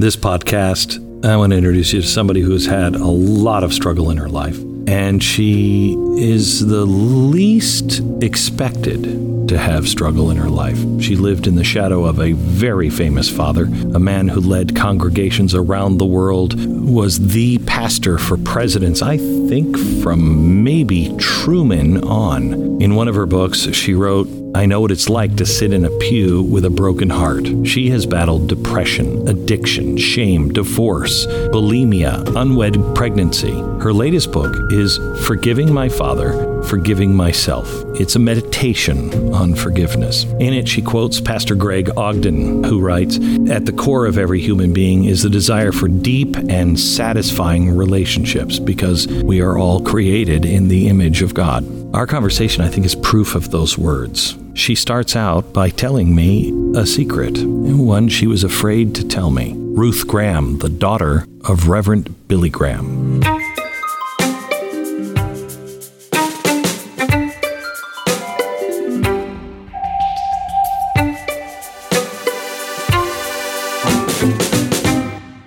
[0.00, 4.08] This podcast, I want to introduce you to somebody who's had a lot of struggle
[4.08, 4.58] in her life.
[4.86, 10.78] And she is the least expected to have struggle in her life.
[11.02, 15.54] She lived in the shadow of a very famous father, a man who led congregations
[15.54, 16.54] around the world,
[16.88, 22.80] was the pastor for presidents, I think from maybe Truman on.
[22.80, 25.84] In one of her books, she wrote, I know what it's like to sit in
[25.84, 27.46] a pew with a broken heart.
[27.64, 33.52] She has battled depression, addiction, shame, divorce, bulimia, unwed pregnancy.
[33.80, 37.68] Her latest book is Forgiving My Father, Forgiving Myself.
[38.00, 40.24] It's a meditation on forgiveness.
[40.24, 43.16] In it, she quotes Pastor Greg Ogden, who writes
[43.48, 48.58] At the core of every human being is the desire for deep and satisfying relationships
[48.58, 51.79] because we are all created in the image of God.
[51.92, 54.38] Our conversation, I think, is proof of those words.
[54.54, 59.54] She starts out by telling me a secret, one she was afraid to tell me.
[59.56, 63.22] Ruth Graham, the daughter of Reverend Billy Graham.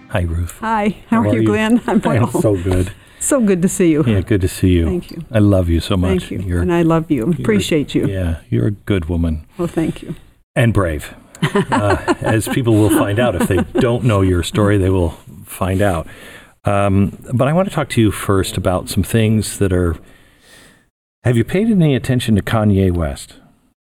[0.09, 0.57] Hi, Ruth.
[0.59, 1.81] Hi, how, are, you, Glenn?
[1.87, 2.29] I'm well.
[2.29, 2.91] so good.
[3.23, 4.03] So good to see you.
[4.05, 4.85] Yeah, good to see you.
[4.85, 5.23] Thank you.
[5.31, 6.27] I love you so much.
[6.27, 6.39] Thank you.
[6.41, 7.31] You're, and I love you.
[7.31, 8.05] Appreciate you.
[8.05, 9.47] Yeah, you're a good woman.
[9.57, 10.15] Well, thank you.
[10.57, 11.15] And brave.
[11.71, 15.11] uh, as people will find out if they don't know your story, they will
[15.45, 16.05] find out.
[16.65, 19.95] Um, but I want to talk to you first about some things that are.
[21.23, 23.35] Have you paid any attention to Kanye West?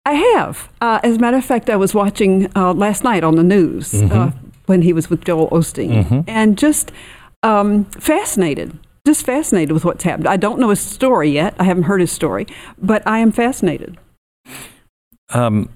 [0.06, 0.68] I have.
[0.80, 3.92] Uh, as a matter of fact, I was watching uh, last night on the news
[3.92, 4.48] uh, mm-hmm.
[4.66, 6.20] when he was with Joel Osteen, mm-hmm.
[6.28, 6.92] and just
[7.42, 10.28] um, fascinated just fascinated with what's happened.
[10.28, 11.54] I don't know his story yet.
[11.58, 12.46] I haven't heard his story,
[12.78, 13.98] but I am fascinated.
[15.30, 15.68] Um,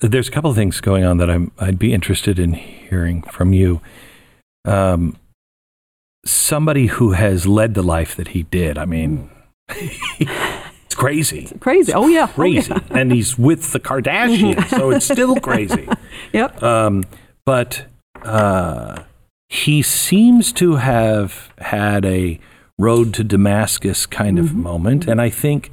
[0.00, 3.52] there's a couple of things going on that I'm, I'd be interested in hearing from
[3.52, 3.80] you.
[4.64, 5.16] Um,
[6.24, 8.76] somebody who has led the life that he did.
[8.78, 9.30] I mean,
[9.68, 11.40] it's crazy.
[11.40, 11.92] It's crazy.
[11.92, 12.72] Oh yeah, crazy.
[12.72, 12.98] Oh, yeah.
[12.98, 15.88] and he's with the Kardashians, so it's still crazy.
[16.32, 16.62] Yep.
[16.62, 17.04] Um,
[17.46, 17.86] but
[18.22, 19.02] uh,
[19.50, 22.38] he seems to have had a
[22.78, 24.62] road to Damascus kind of mm-hmm.
[24.62, 25.06] moment.
[25.06, 25.70] And I think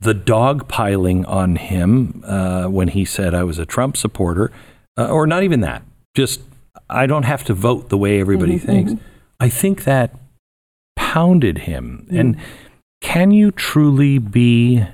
[0.00, 4.50] the dogpiling on him uh, when he said I was a Trump supporter,
[4.96, 5.82] uh, or not even that,
[6.16, 6.40] just
[6.88, 8.66] I don't have to vote the way everybody mm-hmm.
[8.66, 8.92] thinks.
[8.92, 9.04] Mm-hmm.
[9.38, 10.16] I think that
[10.96, 12.06] pounded him.
[12.10, 12.36] And
[13.00, 14.84] can you truly be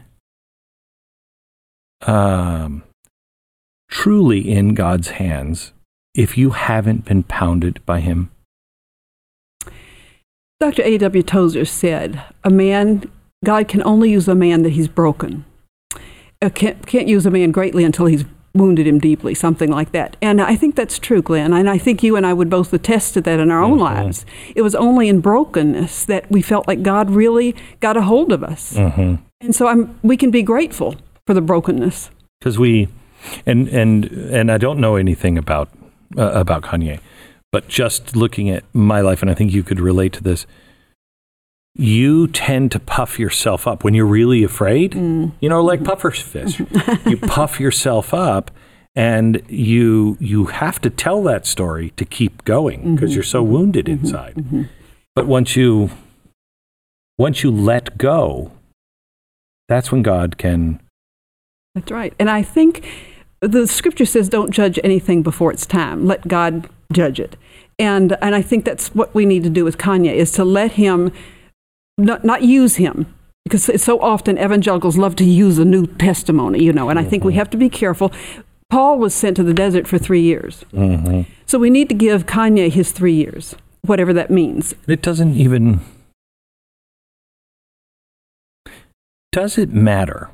[2.03, 2.83] um,
[3.89, 5.73] truly in God's hands
[6.17, 8.31] if you haven't been pounded by him?
[10.59, 10.83] Dr.
[10.83, 11.23] A.W.
[11.23, 13.11] Tozer said, A man,
[13.45, 15.45] God can only use a man that he's broken.
[16.43, 18.25] Uh, can't, can't use a man greatly until he's
[18.57, 20.17] wounded him deeply, something like that.
[20.23, 21.53] And I think that's true, Glenn.
[21.53, 23.73] And I think you and I would both attest to that in our mm-hmm.
[23.73, 24.25] own lives.
[24.55, 28.43] It was only in brokenness that we felt like God really got a hold of
[28.43, 28.75] us.
[28.75, 29.17] Mm-hmm.
[29.43, 30.97] And so I'm, we can be grateful
[31.27, 32.11] for the brokenness.
[32.41, 32.89] Because we,
[33.45, 35.69] and, and, and I don't know anything about,
[36.17, 37.01] uh, about Kanye.
[37.53, 40.47] But just looking at my life, and I think you could relate to this,
[41.75, 44.93] you tend to puff yourself up when you're really afraid.
[44.93, 45.33] Mm.
[45.41, 46.59] You know, like puffer's fish.
[47.07, 48.51] you puff yourself up
[48.97, 53.17] and you you have to tell that story to keep going because mm-hmm.
[53.17, 54.05] you're so wounded mm-hmm.
[54.05, 54.35] inside.
[54.37, 54.63] Mm-hmm.
[55.15, 55.91] But once you
[57.19, 58.53] once you let go,
[59.69, 60.81] that's when God can
[61.75, 62.15] That's right.
[62.19, 62.87] And I think
[63.41, 66.07] the scripture says don't judge anything before it's time.
[66.07, 67.37] Let God judge it.
[67.79, 70.73] And, and I think that's what we need to do with Kanye is to let
[70.73, 71.13] him,
[71.99, 73.13] not, not use him,
[73.45, 77.23] because so often evangelicals love to use a new testimony, you know, and I think
[77.23, 77.39] we mm-hmm.
[77.39, 78.11] have to be careful.
[78.71, 80.65] Paul was sent to the desert for three years.
[80.73, 81.31] Mm-hmm.
[81.45, 84.75] So we need to give Kanye his three years, whatever that means.
[84.89, 85.81] It doesn't even.
[89.31, 90.31] Does it matter?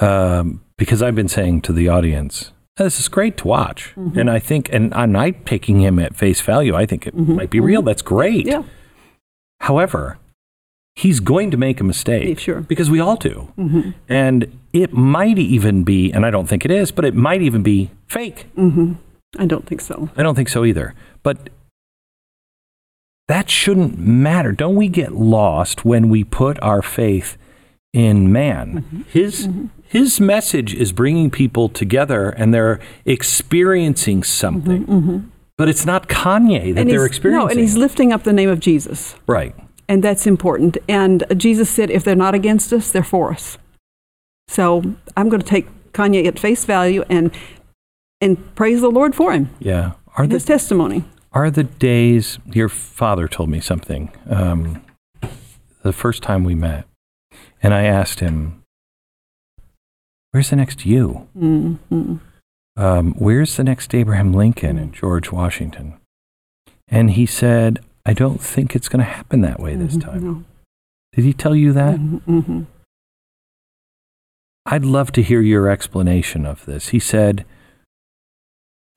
[0.00, 3.92] Um, because I've been saying to the audience, this is great to watch.
[3.96, 4.18] Mm-hmm.
[4.18, 6.74] And I think, and I'm not taking him at face value.
[6.74, 7.34] I think it mm-hmm.
[7.36, 7.80] might be real.
[7.80, 7.88] Mm-hmm.
[7.88, 8.46] That's great.
[8.46, 8.62] Yeah.
[9.60, 10.16] However,
[10.94, 12.38] he's going to make a mistake.
[12.38, 12.62] Sure.
[12.62, 13.52] Because we all do.
[13.58, 13.90] Mm-hmm.
[14.08, 17.62] And it might even be, and I don't think it is, but it might even
[17.62, 18.46] be fake.
[18.56, 18.94] Mm-hmm.
[19.38, 20.08] I don't think so.
[20.16, 20.94] I don't think so either.
[21.22, 21.50] But
[23.28, 24.52] that shouldn't matter.
[24.52, 27.36] Don't we get lost when we put our faith
[27.92, 28.80] in man?
[28.80, 29.02] Mm-hmm.
[29.10, 29.46] His
[29.90, 34.86] his message is bringing people together and they're experiencing something.
[34.86, 35.28] Mm-hmm, mm-hmm.
[35.58, 37.44] But it's not Kanye that they're experiencing.
[37.44, 39.16] No, and he's lifting up the name of Jesus.
[39.26, 39.52] Right.
[39.88, 40.78] And that's important.
[40.88, 43.58] And Jesus said, if they're not against us, they're for us.
[44.46, 47.36] So I'm going to take Kanye at face value and
[48.20, 49.50] and praise the Lord for him.
[49.58, 49.94] Yeah.
[50.16, 51.02] Are his testimony.
[51.32, 52.38] are the days?
[52.52, 54.12] Your father told me something.
[54.28, 54.84] Um,
[55.82, 56.86] the first time we met,
[57.60, 58.59] and I asked him,
[60.32, 61.28] "Where's the next you?
[61.36, 62.16] Mm-hmm.
[62.76, 65.94] Um, where's the next Abraham Lincoln and George Washington?"
[66.88, 70.44] And he said, "I don't think it's going to happen that way this time." No.
[71.12, 71.98] Did he tell you that?
[71.98, 72.62] Mm-hmm.
[74.66, 76.88] I'd love to hear your explanation of this.
[76.88, 77.44] He said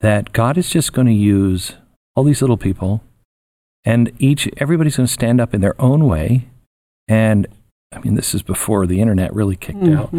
[0.00, 1.74] that God is just going to use
[2.14, 3.02] all these little people
[3.84, 6.48] and each everybody's going to stand up in their own way
[7.08, 7.46] and
[7.92, 10.12] I mean this is before the internet really kicked out.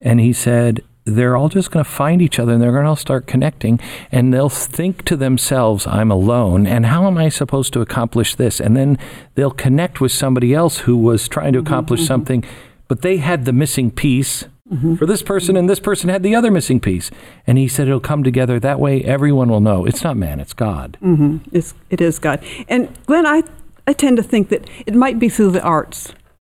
[0.00, 2.90] And he said they're all just going to find each other and they're going to
[2.90, 3.78] all start connecting
[4.10, 6.66] and they'll think to themselves, I'm alone.
[6.66, 8.60] And how am I supposed to accomplish this?
[8.60, 8.98] And then
[9.36, 12.06] they'll connect with somebody else who was trying to mm-hmm, accomplish mm-hmm.
[12.08, 12.44] something,
[12.88, 14.96] but they had the missing piece mm-hmm.
[14.96, 17.10] for this person and this person had the other missing piece.
[17.46, 18.58] And he said it'll come together.
[18.58, 20.98] That way everyone will know it's not man, it's God.
[21.00, 22.44] hmm It's, it is God.
[22.68, 23.44] And Glenn, I,
[23.86, 26.12] I tend to think that it might be through the arts,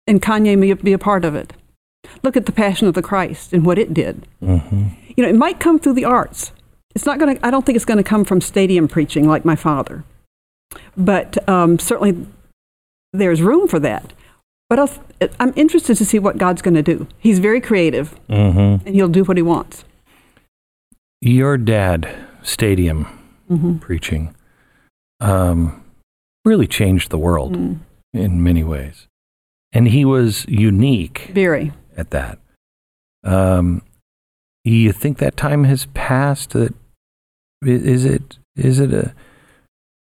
[0.07, 1.53] and Kanye may be a part of it.
[2.23, 4.27] Look at the Passion of the Christ and what it did.
[4.39, 6.51] hmm You know, it might come through the arts.
[6.95, 7.45] It's not going to.
[7.45, 10.03] I don't think it's going to come from stadium preaching like my father,
[10.97, 12.25] but um, certainly
[13.13, 14.13] there's room for that.
[14.69, 14.89] But I'll,
[15.39, 17.07] I'm interested to see what God's going to do.
[17.19, 19.85] He's very creative, hmm and He'll do what He wants.
[21.21, 22.09] Your dad,
[22.43, 23.05] Stadium
[23.47, 24.35] hmm preaching,
[25.19, 25.83] um,
[26.45, 27.79] really changed the world Mm,
[28.13, 29.07] in many ways.
[29.71, 31.71] And he was unique very.
[31.99, 32.39] At that.
[33.23, 33.81] Um,
[34.63, 36.51] you think that time has passed?
[36.51, 36.73] That
[37.63, 38.37] is it?
[38.55, 39.13] Is it a?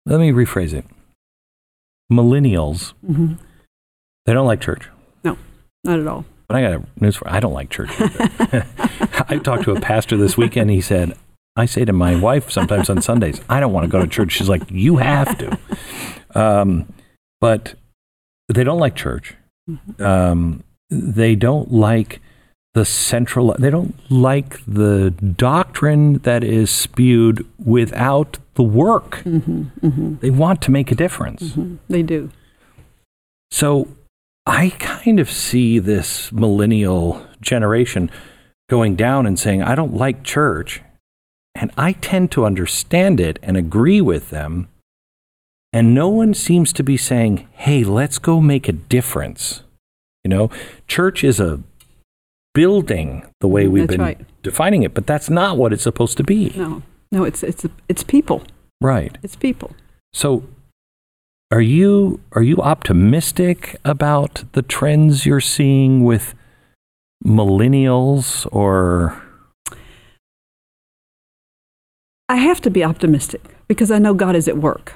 [0.07, 0.85] Let me rephrase it.
[2.11, 3.35] Millennials, hmm
[4.25, 4.89] they don't like church.
[5.25, 5.39] No,
[5.85, 6.25] not at all.
[6.49, 7.91] But I got news for I don't like church.
[7.99, 10.71] I talked to a pastor this weekend.
[10.71, 11.17] He said,
[11.57, 14.33] I say to my wife sometimes on Sundays, I don't want to go to church.
[14.33, 15.59] She's like, You have to.
[16.35, 16.93] Um,
[17.41, 17.75] but
[18.49, 19.35] they don't like church.
[19.99, 22.21] Um, they don't like
[22.75, 29.17] the central, they don't like the doctrine that is spewed without the work.
[29.21, 31.55] hmm hmm They want to make a difference.
[31.55, 32.31] hmm They do.
[33.51, 33.89] So
[34.47, 38.11] I kind of see this millennial generation
[38.69, 40.83] going down and saying, I don't like church.
[41.55, 44.69] And I tend to understand it and agree with them.
[45.73, 49.63] And no one seems to be saying, hey, let's go make a difference.
[50.25, 50.51] You know,
[50.87, 51.61] church is a
[52.55, 54.43] building the way we've That's been right.
[54.43, 56.53] defining it, but that's not what it's supposed to be.
[56.57, 56.83] No,
[57.13, 58.43] no, it's it's it's people.
[58.81, 59.17] Right.
[59.23, 59.75] It's people.
[60.13, 60.45] So
[61.51, 66.35] are you are you optimistic about the trends you're seeing with
[67.25, 69.23] millennials or
[72.29, 74.95] I have to be optimistic because I know God is at work.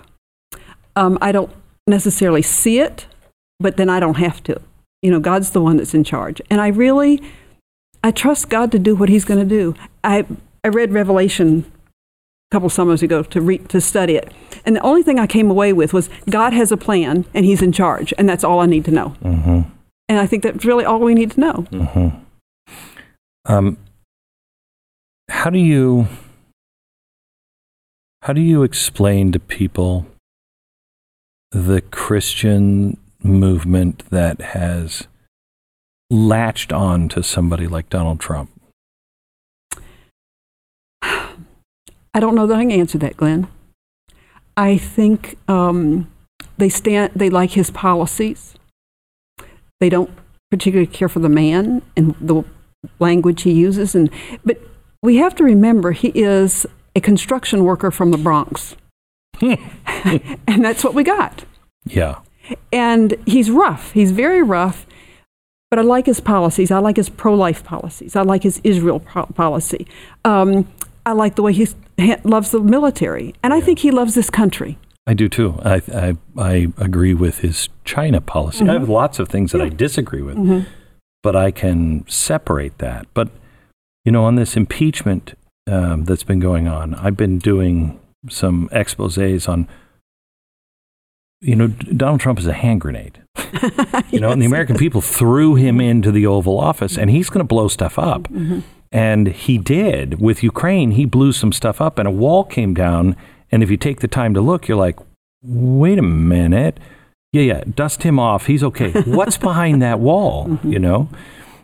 [0.95, 1.51] Um, I don't
[1.87, 3.07] necessarily see it,
[3.59, 4.61] but then I don't have to.
[5.03, 7.21] You know, God's the one that's in charge, and I really,
[8.05, 9.75] I trust God to do what He's going to do.
[10.05, 10.25] I
[10.65, 11.65] I read Revelation
[12.51, 14.33] a couple summers ago to read to study it,
[14.65, 17.63] and the only thing I came away with was God has a plan and He's
[17.63, 19.17] in charge, and that's all I need to know.
[19.23, 19.63] mm-hmm,
[20.09, 21.67] And I think that's really all we need to know.
[21.73, 22.09] mm-hmm.
[23.47, 23.77] um
[25.29, 26.07] how do you
[28.23, 30.07] how do you explain to people
[31.51, 35.07] the Christian movement that has
[36.11, 38.51] latched on to somebody like Donald Trump?
[42.15, 43.49] I don't know that I can answer that, Glenn.
[44.57, 46.13] I think um,
[46.59, 47.13] they stand.
[47.17, 48.55] They like his policies.
[49.81, 50.11] They don't
[50.51, 52.45] particularly care for the man and the
[52.99, 53.95] language he uses.
[53.95, 54.11] And
[54.45, 54.61] but
[55.03, 58.77] we have to remember he is a construction worker from the Bronx,
[59.41, 61.45] and that's what we got.
[61.85, 62.19] Yeah.
[62.73, 63.93] And he's rough.
[63.93, 64.87] He's very rough.
[65.71, 66.71] But I like his policies.
[66.71, 68.15] I like his pro-life policies.
[68.15, 69.87] I like his Israel po- policy.
[70.25, 70.69] Um,
[71.07, 71.67] I like the way he
[72.25, 74.79] loves the military, and I think he loves this country.
[75.07, 75.59] I do too.
[75.65, 78.69] I I, I agree with his China policy.
[78.69, 80.67] I have lots of things that I disagree with, Mhm.
[81.23, 83.07] but I can separate that.
[83.15, 83.31] But
[84.05, 85.35] you know, on this impeachment
[85.67, 89.67] um, that's been going on, I've been doing some exposés on.
[91.43, 93.19] You know, Donald Trump is a hand grenade.
[94.11, 97.41] You know, and the American people threw him into the Oval Office, and he's going
[97.41, 98.29] to blow stuff up.
[98.91, 100.91] And he did with Ukraine.
[100.93, 103.17] He blew some stuff up, and a wall came down.
[103.51, 104.99] And if you take the time to look, you're like,
[105.43, 106.79] wait a minute.
[107.33, 108.47] Yeah, yeah, dust him off.
[108.47, 108.93] He's okay.
[109.07, 110.59] What's behind that wall?
[110.63, 111.09] You know?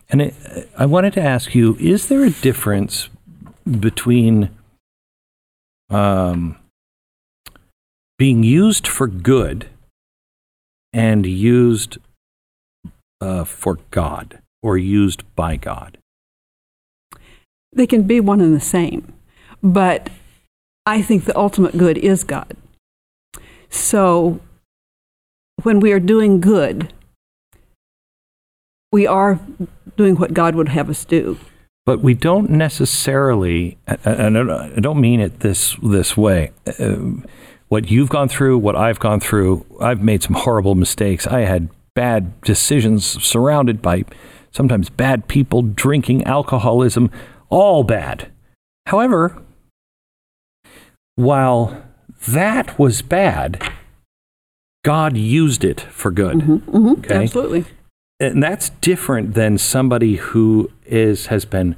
[0.08, 0.34] And it,
[0.78, 3.10] I wanted to ask you is there a difference
[3.78, 4.50] between
[5.90, 6.56] um,
[8.18, 9.68] being used for good
[10.92, 11.98] and used
[13.20, 15.98] uh, for God or used by God?
[17.72, 19.12] They can be one and the same,
[19.62, 20.10] but
[20.84, 22.56] I think the ultimate good is God.
[23.70, 24.40] So
[25.62, 26.92] when we are doing good,
[28.90, 29.38] we are
[29.96, 31.38] doing what God would have us do.
[31.84, 36.52] But we don't necessarily, and I don't mean it this this way.
[36.66, 36.96] Uh,
[37.68, 41.26] what you've gone through, what I've gone through, I've made some horrible mistakes.
[41.26, 44.04] I had bad decisions surrounded by
[44.50, 47.10] sometimes bad people, drinking, alcoholism,
[47.50, 48.30] all bad.
[48.86, 49.42] However,
[51.16, 51.82] while
[52.28, 53.62] that was bad,
[54.84, 56.36] God used it for good.
[56.36, 57.24] Mm-hmm, mm-hmm, okay?
[57.24, 57.64] Absolutely.
[58.20, 61.76] And that's different than somebody who is has been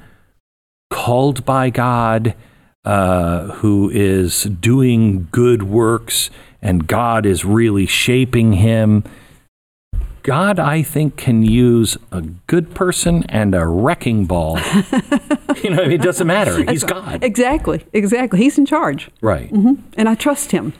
[0.89, 2.35] called by God,
[2.83, 6.29] uh, who is doing good works,
[6.61, 9.03] and God is really shaping him.
[10.23, 14.59] God, I think, can use a good person and a wrecking ball.
[15.63, 16.63] you know, it doesn't matter.
[16.69, 17.23] He's God.
[17.23, 18.39] Exactly, exactly.
[18.39, 19.09] He's in charge.
[19.21, 19.51] Right.
[19.51, 19.81] Mm-hmm.
[19.97, 20.73] And I trust him.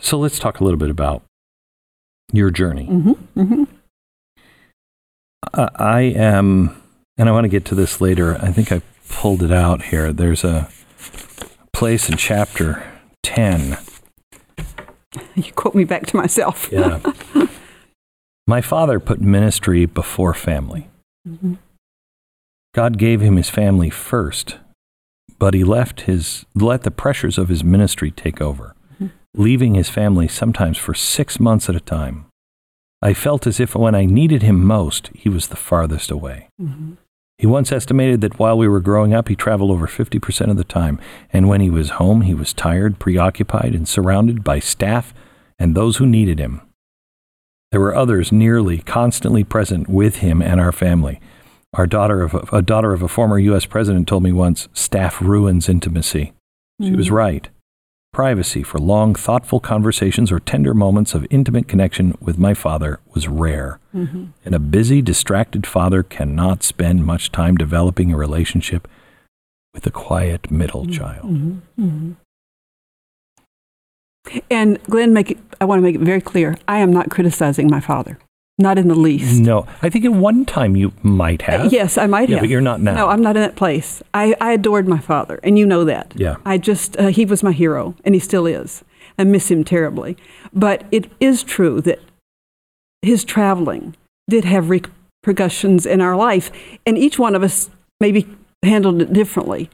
[0.00, 1.22] So let's talk a little bit about
[2.32, 2.88] your journey.
[2.90, 3.40] Mm-hmm.
[3.40, 3.64] Mm-hmm.
[5.54, 6.82] I am,
[7.16, 8.36] and I want to get to this later.
[8.40, 10.12] I think I pulled it out here.
[10.12, 10.68] There's a
[11.72, 12.84] place in chapter
[13.22, 13.78] 10
[15.34, 16.68] You quote me back to myself.
[16.72, 17.00] yeah.
[18.46, 20.88] My father put ministry before family.
[21.26, 21.54] Mm-hmm.
[22.74, 24.58] God gave him his family first,
[25.38, 29.08] but he left his let the pressures of his ministry take over, mm-hmm.
[29.34, 32.26] leaving his family sometimes for 6 months at a time.
[33.00, 36.48] I felt as if when I needed him most, he was the farthest away.
[36.60, 36.94] Mm-hmm.
[37.38, 40.64] He once estimated that while we were growing up, he traveled over 50% of the
[40.64, 41.00] time,
[41.32, 45.12] and when he was home, he was tired, preoccupied, and surrounded by staff
[45.58, 46.60] and those who needed him.
[47.70, 51.20] There were others nearly constantly present with him and our family.
[51.72, 53.66] Our daughter of a, a daughter of a former U.S.
[53.66, 56.32] president told me once, "Staff ruins intimacy."
[56.80, 56.96] She mm-hmm.
[56.96, 57.48] was right.
[58.14, 63.26] Privacy for long, thoughtful conversations or tender moments of intimate connection with my father was
[63.26, 63.80] rare.
[63.92, 64.26] Mm-hmm.
[64.44, 68.86] And a busy, distracted father cannot spend much time developing a relationship
[69.74, 70.92] with a quiet middle mm-hmm.
[70.92, 71.26] child.
[71.26, 71.84] Mm-hmm.
[71.84, 72.12] mm-hmm.
[74.48, 77.68] And Glenn, make it, I want to make it very clear I am not criticizing
[77.68, 78.18] my father.
[78.56, 79.40] Not in the least.
[79.40, 81.72] No, I think at one time you might have.
[81.72, 82.42] yes, I might yeah, have.
[82.42, 82.94] but you're not now.
[82.94, 84.00] No, I'm not in that place.
[84.12, 86.12] I, I adored my father, and you know that.
[86.14, 86.36] Yeah.
[86.44, 88.84] I just, uh, he was my hero, and he still is.
[89.18, 90.16] I miss him terribly.
[90.52, 92.00] But it is true that
[93.02, 93.96] his traveling
[94.28, 96.52] did have repercussions in our life,
[96.86, 97.70] and each one of us
[98.00, 98.26] maybe
[98.62, 99.68] handled it differently.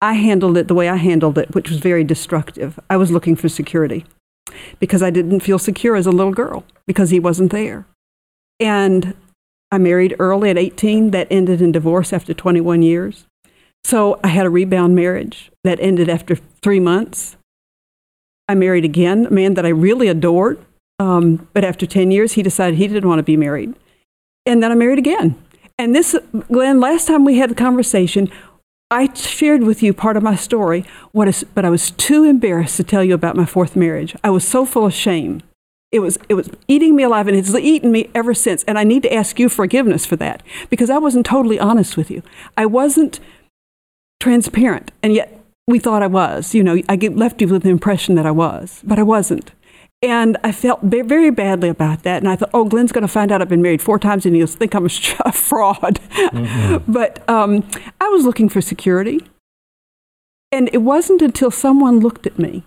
[0.00, 2.80] I handled it the way I handled it, which was very destructive.
[2.88, 4.04] I was looking for security
[4.78, 7.86] because I didn't feel secure as a little girl because he wasn't there.
[8.60, 9.14] And
[9.70, 11.10] I married early at 18.
[11.10, 13.26] That ended in divorce after 21 years.
[13.84, 17.36] So I had a rebound marriage that ended after three months.
[18.48, 20.58] I married again, a man that I really adored.
[20.98, 23.74] Um, but after 10 years, he decided he didn't want to be married.
[24.46, 25.36] And then I married again.
[25.78, 26.16] And this,
[26.52, 28.30] Glenn, last time we had the conversation,
[28.90, 32.76] I shared with you part of my story, what is, but I was too embarrassed
[32.76, 34.14] to tell you about my fourth marriage.
[34.22, 35.42] I was so full of shame.
[35.94, 38.64] It was, it was eating me alive, and it's eaten me ever since.
[38.64, 42.10] And I need to ask you forgiveness for that because I wasn't totally honest with
[42.10, 42.20] you.
[42.56, 43.20] I wasn't
[44.20, 46.52] transparent, and yet we thought I was.
[46.52, 49.52] You know, I left you with the impression that I was, but I wasn't.
[50.02, 52.18] And I felt very badly about that.
[52.18, 54.34] And I thought, oh, Glenn's going to find out I've been married four times and
[54.34, 54.88] he'll think I'm a
[55.32, 56.00] fraud.
[56.16, 56.92] Mm-hmm.
[56.92, 57.64] but um,
[58.00, 59.20] I was looking for security.
[60.52, 62.64] And it wasn't until someone looked at me,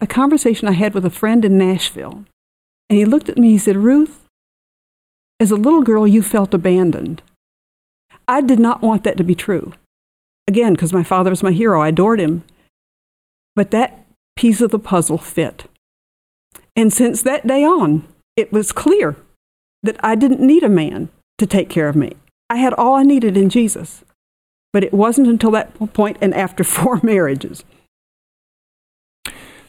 [0.00, 2.24] a conversation I had with a friend in Nashville,
[2.92, 4.20] and he looked at me, he said, Ruth,
[5.40, 7.22] as a little girl, you felt abandoned.
[8.28, 9.72] I did not want that to be true.
[10.46, 12.44] Again, because my father was my hero, I adored him.
[13.56, 14.04] But that
[14.36, 15.64] piece of the puzzle fit.
[16.76, 18.06] And since that day on,
[18.36, 19.16] it was clear
[19.82, 21.08] that I didn't need a man
[21.38, 22.12] to take care of me.
[22.50, 24.04] I had all I needed in Jesus.
[24.70, 27.64] But it wasn't until that point and after four marriages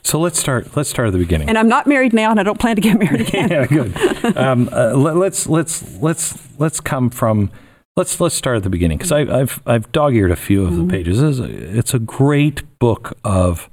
[0.04, 0.76] so let's start.
[0.76, 1.48] Let's start at the beginning.
[1.48, 3.50] And I'm not married now, and I don't plan to get married again.
[3.50, 4.38] yeah, good.
[4.38, 7.52] Um, uh, let, us let's let's let's come from.
[7.96, 10.88] Let's let's start at the beginning because I've I've dog-eared a few of mm-hmm.
[10.88, 11.22] the pages.
[11.22, 13.70] It's a, it's a great book of.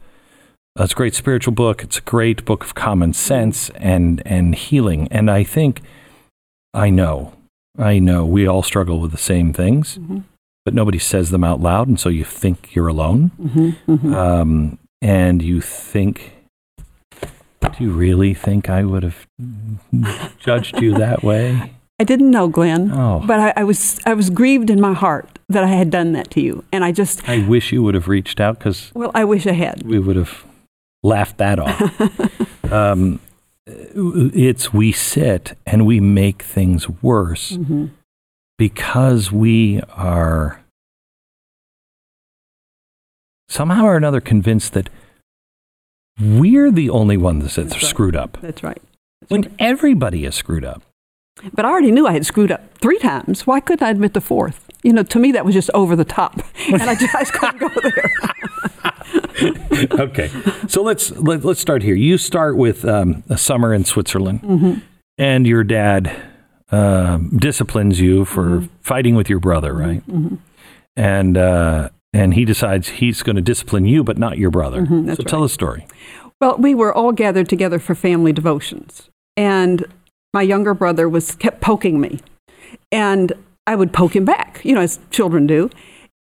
[0.78, 1.82] Uh, it's a great spiritual book.
[1.82, 5.08] It's a great book of common sense and and healing.
[5.10, 5.80] And I think,
[6.74, 7.32] I know,
[7.76, 10.20] I know, we all struggle with the same things, mm-hmm.
[10.64, 13.32] but nobody says them out loud, and so you think you're alone.
[13.40, 13.92] Mm-hmm.
[13.92, 14.14] mm-hmm.
[14.14, 16.32] Um, and you think,
[17.20, 19.26] do you really think I would have
[20.38, 21.72] judged you that way?
[21.98, 23.22] I didn't know, Glenn, Oh.
[23.26, 26.30] but I, I was I was grieved in my heart that I had done that
[26.30, 29.24] to you, and I just I wish you would have reached out because well, I
[29.24, 29.82] wish I had.
[29.82, 30.44] we would have
[31.02, 32.72] laughed that off.
[32.72, 33.20] um,
[33.66, 37.86] it's we sit and we make things worse hmm
[38.58, 40.60] because we are
[43.50, 44.88] somehow or another convinced that
[46.20, 47.82] we're the only ones that's That's right.
[47.82, 48.80] screwed up That's right.
[49.28, 50.82] when everybody is screwed up.
[51.54, 53.46] But I already knew I had screwed up three times.
[53.46, 54.66] Why couldn't I admit the fourth?
[54.82, 57.32] You know, to me that was just over the top, and I just, I just
[57.32, 58.12] couldn't go there.
[60.00, 60.30] okay,
[60.68, 61.94] so let's let, let's start here.
[61.94, 64.80] You start with um, a summer in Switzerland, Mm-hmm.
[65.18, 66.14] and your dad
[66.70, 70.06] um, disciplines you for fighting with your brother, right?
[70.06, 70.36] Mm-hmm.
[70.96, 74.82] And uh, and he decides he's going to discipline you, but not your brother.
[74.82, 75.86] Mhm, that's so tell the story.
[76.40, 79.84] Well, we were all gathered together for family devotions, and
[80.32, 82.20] my younger brother was kept poking me,
[82.90, 83.32] and
[83.66, 85.70] I would poke him back, you know, as children do.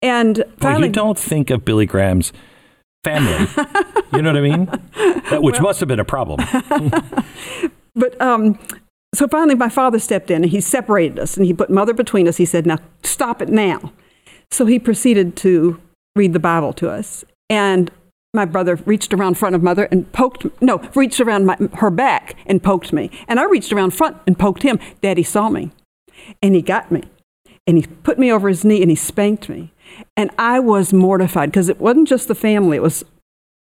[0.02, 2.32] And Well, you don't think of Billy Graham's
[3.02, 3.48] family.
[4.12, 4.66] you know what I mean?
[5.30, 6.40] That, which must have been a problem.
[7.98, 8.58] But um,
[9.14, 12.28] so finally, my father stepped in and he separated us and he put mother between
[12.28, 12.36] us.
[12.36, 13.90] He said, Now stop it now.
[14.50, 15.80] So he proceeded to
[16.14, 17.24] read the Bible to us.
[17.48, 17.90] And
[18.34, 22.36] my brother reached around front of mother and poked, no, reached around my, her back
[22.46, 23.10] and poked me.
[23.28, 24.78] And I reached around front and poked him.
[25.00, 25.70] Daddy saw me
[26.42, 27.02] and he got me.
[27.66, 29.72] And he put me over his knee and he spanked me.
[30.16, 33.04] And I was mortified because it wasn't just the family, it was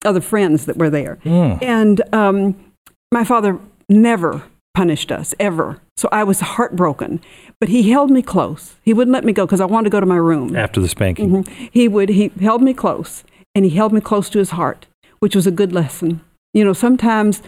[0.05, 1.19] other friends that were there.
[1.25, 1.63] Mm.
[1.63, 2.73] And um,
[3.13, 3.59] my father
[3.89, 4.43] never
[4.81, 5.79] punished us, ever.
[5.99, 7.21] So I was heartbroken.
[7.61, 8.77] But he held me close.
[8.83, 10.57] He wouldn't let me go because I wanted to go to my room.
[10.57, 11.49] After the spanking, Mhm.
[11.71, 13.23] He would, he held me close
[13.55, 14.87] and he held me close to his heart,
[15.19, 16.23] which was a good lesson.
[16.55, 17.43] You know, sometimes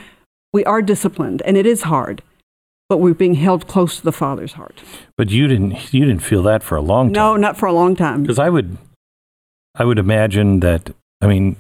[0.53, 2.21] we are disciplined and it is hard,
[2.90, 4.83] but we're being held close to the Father's heart.
[5.16, 5.95] but you didn't.
[5.95, 7.12] You didn't feel that for a long time.
[7.23, 8.21] No, not for a long time.
[8.23, 8.77] Because I would,
[9.81, 10.83] I would imagine that.
[11.23, 11.57] I mean,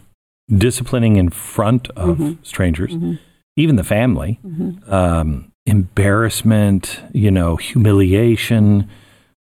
[0.64, 2.36] disciplining in front of Mhm.
[2.42, 3.18] strangers, Mhm.
[3.56, 4.92] even the family, Mhm.
[4.92, 8.88] um, embarrassment, you know, humiliation,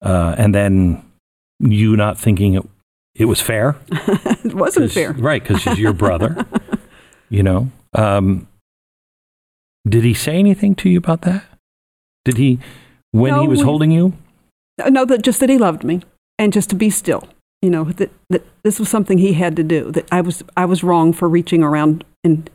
[0.01, 1.03] uh, and then
[1.59, 2.65] you not thinking it,
[3.15, 3.75] it was fair.
[3.91, 5.13] it wasn't fair.
[5.13, 5.41] right?
[5.41, 6.45] Because he's your brother.
[7.29, 8.47] you know, um,
[9.87, 11.43] did he say anything to you about that?
[12.25, 12.59] Did he,
[13.11, 14.13] when he was we- holding you?
[14.89, 16.01] No, that just that he loved me
[16.37, 17.27] and just to be still.
[17.63, 19.91] You know that that this was something he had to do.
[19.91, 22.47] That I was I was wrong for reaching around and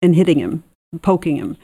[0.00, 0.64] and hitting him,
[1.02, 1.58] poking him,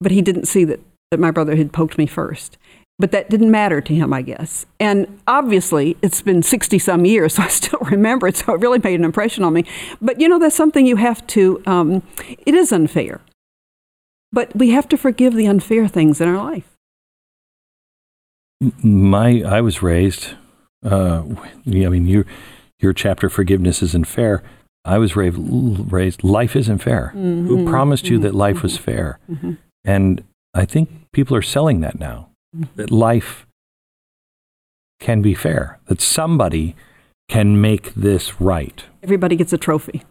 [0.00, 0.80] but he didn't see that
[1.10, 2.58] that my brother had poked me first.
[3.00, 4.66] But that didn't matter to him, I guess.
[4.80, 8.36] And obviously, it's been 60 some years, so I still remember it.
[8.36, 9.64] So it really made an impression on me.
[10.02, 12.02] But you know, that's something you have to, um,
[12.44, 13.20] it is unfair.
[14.32, 16.74] But we have to forgive the unfair things in our life.
[18.82, 20.34] my I was raised.
[20.84, 21.22] Uh,
[21.66, 22.26] I mean, your
[22.80, 24.42] your chapter forgiveness isn't fair.
[24.84, 25.38] I was raised.
[25.38, 27.08] Raised life isn't fair.
[27.14, 29.18] Who Mhm, promised you mhm, that life was mhm, fair?
[29.30, 29.56] mhm.
[29.88, 30.22] And
[30.54, 32.28] I think people are selling that now.
[32.54, 32.68] Mhm.
[32.76, 33.46] That life
[35.00, 35.78] can be fair.
[35.86, 36.74] That somebody
[37.28, 38.84] can make this right.
[39.02, 40.02] Everybody gets a trophy.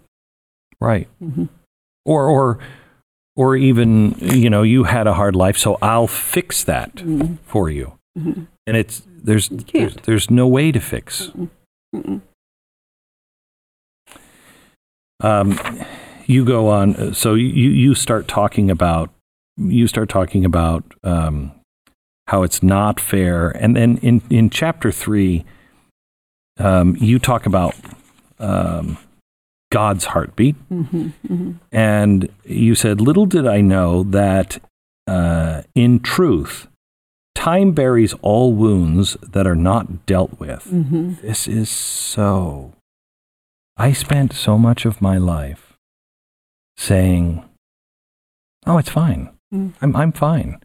[0.81, 1.07] Right.
[1.19, 1.45] hmm
[2.05, 2.59] Or or
[3.35, 7.37] or even you know you had a hard life, so I'll fix that Mhm.
[7.45, 7.97] for you.
[8.17, 8.47] Mhm.
[8.65, 11.31] And it's there's there's, there's no way to fix.
[11.95, 12.21] Mm-mm.
[15.19, 15.59] Um,
[16.25, 17.13] you go on.
[17.13, 19.09] So you you start talking about
[19.57, 21.51] you start talking about um,
[22.27, 25.45] how it's not fair, and then in in chapter three,
[26.59, 27.75] um, you talk about
[28.39, 28.97] um,
[29.71, 31.13] God's heartbeat, Mhm.
[31.27, 31.55] Mhm.
[31.71, 34.59] and you said, "Little did I know that
[35.07, 36.67] uh, in truth."
[37.35, 40.65] Time buries all wounds that are not dealt with.
[40.65, 41.21] Mhm.
[41.21, 42.73] This is so.
[43.77, 45.77] I spent so much of my life
[46.77, 47.43] saying,
[48.65, 49.29] "Oh, it's fine.
[49.53, 49.73] Mm.
[49.81, 50.59] I'm I'm fine."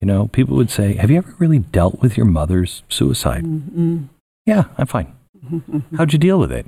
[0.00, 4.08] You know, people would say, "Have you ever really dealt with your mother's suicide?" Mhm.
[4.46, 5.14] Yeah, I'm fine.
[5.96, 6.66] How'd you deal with it?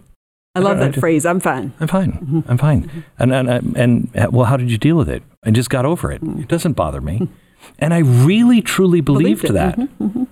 [0.54, 1.24] I love I- I that do- phrase.
[1.26, 1.72] I'm fine.
[1.80, 2.12] I'm fine.
[2.12, 2.44] Mhm.
[2.50, 3.04] I'm fine.
[3.18, 5.22] And and and, and uh, well, how did you deal with it?
[5.44, 6.22] I just got over it.
[6.22, 6.40] Mm.
[6.42, 7.28] It doesn't bother me,
[7.78, 9.52] and I really truly believed it.
[9.52, 9.76] that.
[9.78, 9.88] Mhm.
[10.00, 10.26] Mhm.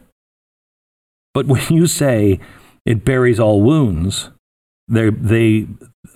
[1.34, 2.40] But when you say
[2.84, 4.30] it buries all wounds,
[4.88, 5.66] they they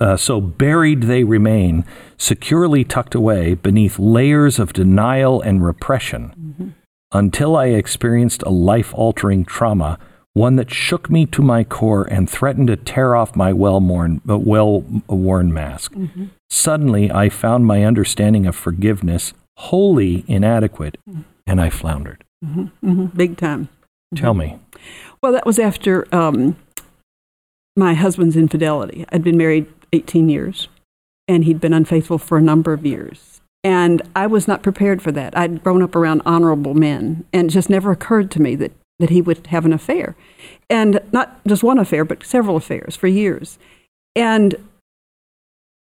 [0.03, 1.85] uh, so buried they remain,
[2.19, 6.73] securely tucked away beneath layers of denial and repression, Mhm.
[7.13, 9.99] until I experienced a life altering trauma
[10.35, 14.39] one that shook me to my core and threatened to tear off my well-worn, uh,
[14.39, 15.93] well-worn mask.
[15.93, 16.25] Mm-hmm.
[16.49, 20.97] Suddenly, I found my understanding of forgiveness wholly inadequate,
[21.47, 22.25] and I floundered.
[22.43, 23.69] hmm Big time.
[24.17, 24.57] Tell me.
[25.23, 26.57] Well, that was after um,
[27.77, 29.05] my husband's infidelity.
[29.13, 30.69] I'd been married 18 years,
[31.29, 33.41] and he'd been unfaithful for a number of years.
[33.65, 35.37] And I was not prepared for that.
[35.37, 39.11] I'd grown up around honorable men, and it just never occurred to me that, that
[39.11, 40.17] he would have an affair.
[40.69, 43.59] And not just one affair, but several affairs for years.
[44.17, 44.57] And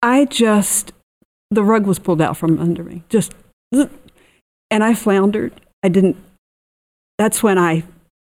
[0.03, 0.93] I just,
[1.51, 3.03] the rug was pulled out from under me.
[3.09, 3.35] Just,
[3.73, 5.53] and I floundered.
[5.83, 6.17] I didn't,
[7.19, 7.85] that's when I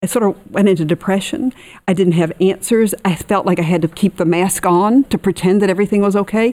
[0.03, 1.53] I sort of went into depression.
[1.89, 2.95] I didn't have answers.
[3.05, 6.15] I felt like I had to keep the mask on to pretend that everything was
[6.15, 6.53] okay.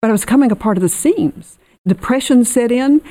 [0.00, 1.58] But I was coming apart of the seams.
[1.86, 3.02] Depression set in.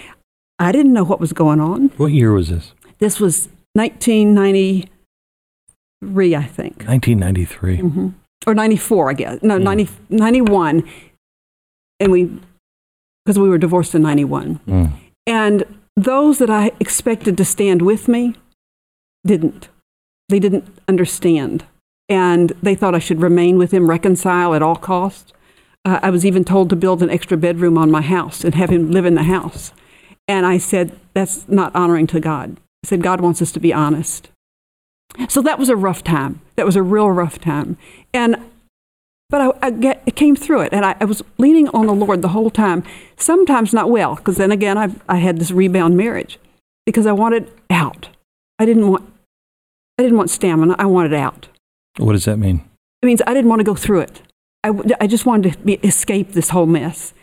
[0.58, 1.90] I didn't know what was going on.
[1.98, 2.72] What year was this?
[3.00, 7.78] This was 1993, I think, 1993.
[7.78, 8.08] hmm
[8.48, 9.42] or 94, I guess.
[9.42, 9.64] No, Mm.
[9.64, 10.84] 90, 91.
[12.00, 12.26] And we,
[13.26, 14.60] because we were divorced in 91.
[14.68, 14.92] Mm.
[15.26, 15.64] And
[15.96, 18.36] those that I expected to stand with me
[19.26, 19.70] didn't.
[20.30, 21.66] They didn't understand.
[22.10, 25.34] And they thought I should remain with him, reconcile at all costs.
[25.84, 28.70] Uh, I was even told to build an extra bedroom on my house and have
[28.70, 29.72] him live in the house.
[30.28, 32.58] And I said, that's not honoring to God.
[32.84, 34.30] I said, God wants us to be honest.
[35.30, 36.42] So that was a rough time.
[36.56, 37.78] That was a real rough time.
[38.14, 38.38] And
[39.30, 42.22] but I, I, get, came through it, and I, I was leaning on the Lord
[42.22, 42.84] the whole time.
[43.18, 46.40] Sometimes not well, because then again, I, I had this rebound marriage
[46.86, 48.10] because I wanted out.
[48.60, 49.12] I didn't want,
[49.98, 50.76] I didn't want stamina.
[50.78, 51.48] I wanted out.
[51.98, 52.64] What does that mean?
[53.02, 54.22] It means I didn't want to go through it.
[54.64, 57.14] I, I just wanted to be, escape this whole mess.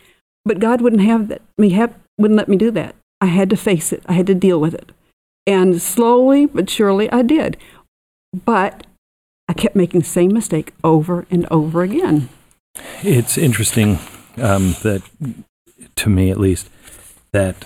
[0.44, 1.42] But God wouldn't have that.
[1.58, 2.94] Me have, wouldn't let me do that.
[3.20, 4.02] I had to face it.
[4.06, 4.90] I had to deal with it,
[5.46, 7.56] and slowly but surely I did.
[8.44, 8.85] But
[9.48, 12.30] I kept making the same mistake over and over again.
[13.02, 13.98] It's interesting
[14.38, 15.02] um, that,
[15.96, 16.68] to me at least,
[17.32, 17.64] that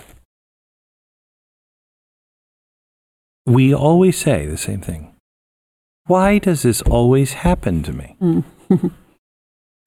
[3.47, 5.15] we always say the same thing.
[6.07, 8.17] Why does this always happen to me?
[8.21, 8.45] Mm.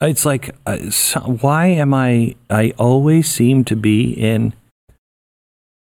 [0.02, 2.36] It's like, uh, so, why am I?
[2.50, 4.54] I always seem to be in.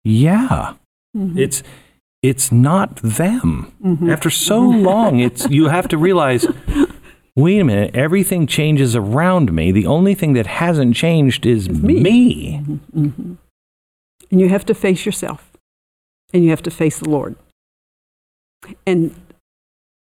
[0.03, 0.75] Yeah,
[1.17, 1.35] Mhm.
[1.37, 1.63] it's
[2.21, 3.71] it's not them.
[3.83, 4.11] Mhm.
[4.13, 6.45] After so long, it's you have to realize.
[7.35, 9.71] Wait a minute, everything changes around me.
[9.71, 11.99] The only thing that hasn't changed is It's me.
[11.99, 12.61] me.
[12.95, 13.37] Mhm.
[14.29, 15.51] And you have to face yourself,
[16.31, 17.35] and you have to face the Lord.
[18.85, 19.15] And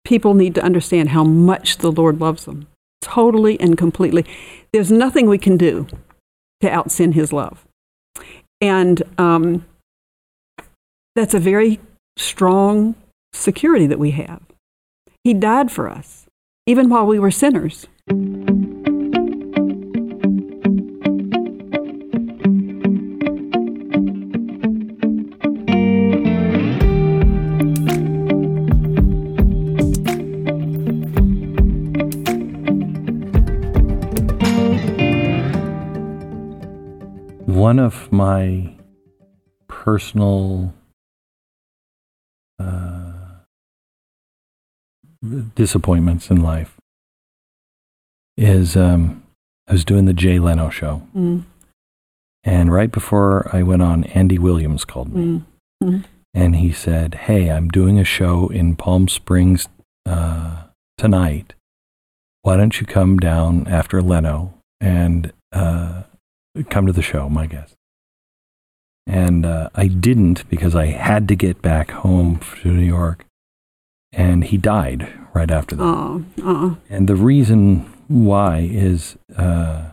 [0.04, 2.66] people need to understand how much the Lord loves them,
[3.00, 4.24] totally and completely.
[4.72, 5.86] There's nothing we can do
[6.60, 7.64] to out sin His love,
[8.60, 9.64] and um,
[11.16, 11.80] that's a very
[12.16, 12.94] strong
[13.32, 14.42] security that we have.
[15.24, 16.26] He died for us,
[16.66, 17.86] even while we were sinners.
[37.70, 38.74] One of my
[39.68, 40.74] personal
[42.58, 43.12] uh,
[45.54, 46.76] disappointments in life
[48.36, 49.22] is um,
[49.68, 51.44] I was doing the Jay Leno show, Mm,
[52.42, 55.22] and right before I went on, Andy Williams called me.
[55.22, 55.44] mm,
[55.84, 56.04] mm.
[56.34, 59.68] and he said, "Hey, I'm doing a show in Palm Springs
[60.04, 60.64] uh,
[60.98, 61.54] tonight.
[62.42, 66.02] Why don't you come down after Leno and uh,
[66.68, 67.74] come to the show, my guest?"
[69.06, 73.24] And uh, I didn't because I had to get back home to New York,
[74.12, 75.82] and he died right after that.
[75.84, 79.90] Oh, uh, And the reason why is uh,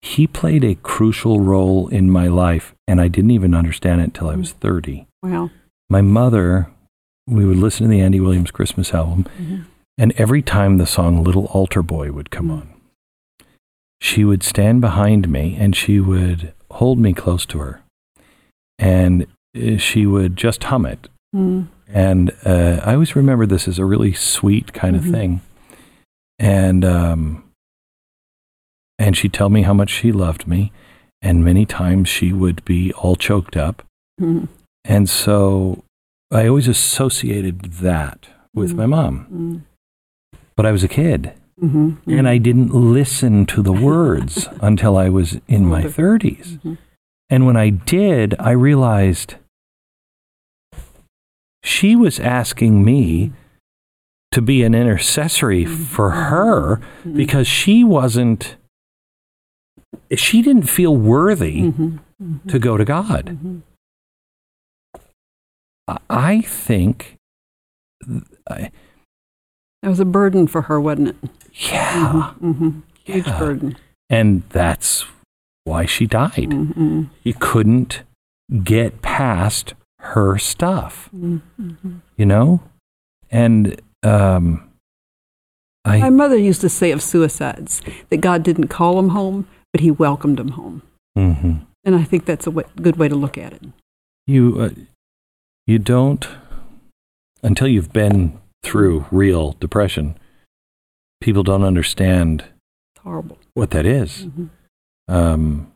[0.00, 4.28] he played a crucial role in my life, and I didn't even understand it until
[4.28, 5.06] I was 30.
[5.22, 5.50] wow.
[5.88, 6.68] My mother,
[7.26, 9.64] we would listen to the Andy Williams Christmas album, Mhm.
[9.98, 12.52] and every time the song Little Altar Boy would come Mm.
[12.52, 12.68] on,
[14.02, 17.80] she would stand behind me and she would hold me close to her.
[18.78, 21.06] And uh, she would just hum it.
[21.34, 25.10] Mm, And uh, I always remember this as a really sweet kind of Mhm.
[25.12, 25.40] thing.
[26.38, 27.44] And um,
[28.98, 30.72] and she'd tell me how much she loved me,
[31.20, 33.82] and many times she would be all choked up.
[34.20, 34.48] mm,
[34.84, 35.84] And so
[36.30, 37.56] I always associated
[37.88, 38.76] that with Mhm.
[38.76, 39.14] my mom.
[39.32, 39.60] mm,
[40.56, 45.08] But I was a kid, mhm, and I didn't listen to the words until I
[45.08, 45.90] was in my Older.
[45.90, 46.58] 30s.
[46.62, 46.78] mhm.
[47.30, 49.36] And when I did, I realized
[51.62, 53.32] she was asking me
[54.32, 55.84] to be an intercessory mm-hmm.
[55.84, 57.16] for her mm-hmm.
[57.16, 58.56] because she wasn't
[60.14, 62.48] she didn't feel worthy mm-hmm.
[62.48, 63.38] to go to God.
[65.88, 67.18] I- I think
[68.48, 68.70] I,
[69.82, 71.16] That was a burden for her, wasn't it?
[71.54, 72.80] yeah, Mm-hmm.
[73.04, 73.38] Huge Yeah.
[73.38, 73.76] burden.
[74.08, 75.04] and that's
[75.64, 76.50] why she died.
[76.50, 77.04] Mm-hmm.
[77.22, 78.02] You couldn't
[78.62, 81.96] get past her stuff, Mm-hmm.
[82.16, 82.60] you know?
[83.30, 84.68] And um
[85.86, 89.90] My mother used to say of suicides that God didn't call them home, but He
[89.90, 90.82] welcomed them home.
[91.16, 91.66] Mhm.
[91.84, 93.62] And I think that's a good way to look at it.
[94.26, 94.70] you uh,
[95.66, 96.28] you don't
[97.42, 100.16] until you've been through real depression
[101.20, 102.42] people don't understand
[102.94, 103.38] It's horrible.
[103.54, 104.26] what that is.
[104.26, 104.48] Mhm.
[105.08, 105.72] um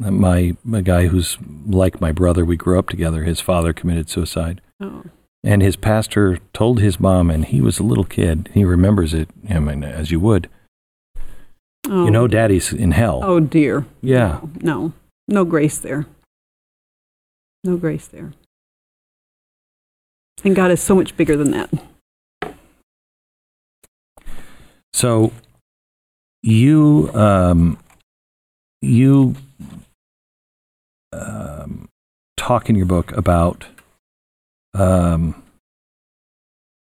[0.00, 4.60] my a guy who's like my brother we grew up together his father committed suicide
[4.80, 5.04] Oh.
[5.42, 9.28] and his pastor told his mom and he was a little kid he remembers it
[9.50, 10.48] i mean as you would
[11.88, 12.04] Oh.
[12.04, 13.86] you know daddy's in hell Oh dear.
[14.02, 14.92] yeah No,
[15.26, 16.06] no grace there.
[17.64, 18.32] No grace there.
[20.44, 21.70] And God is so much bigger than that.
[24.92, 25.32] So
[26.42, 27.78] you um,
[28.80, 29.34] you
[31.12, 31.88] um,
[32.36, 33.66] talk in your book about
[34.74, 35.40] um,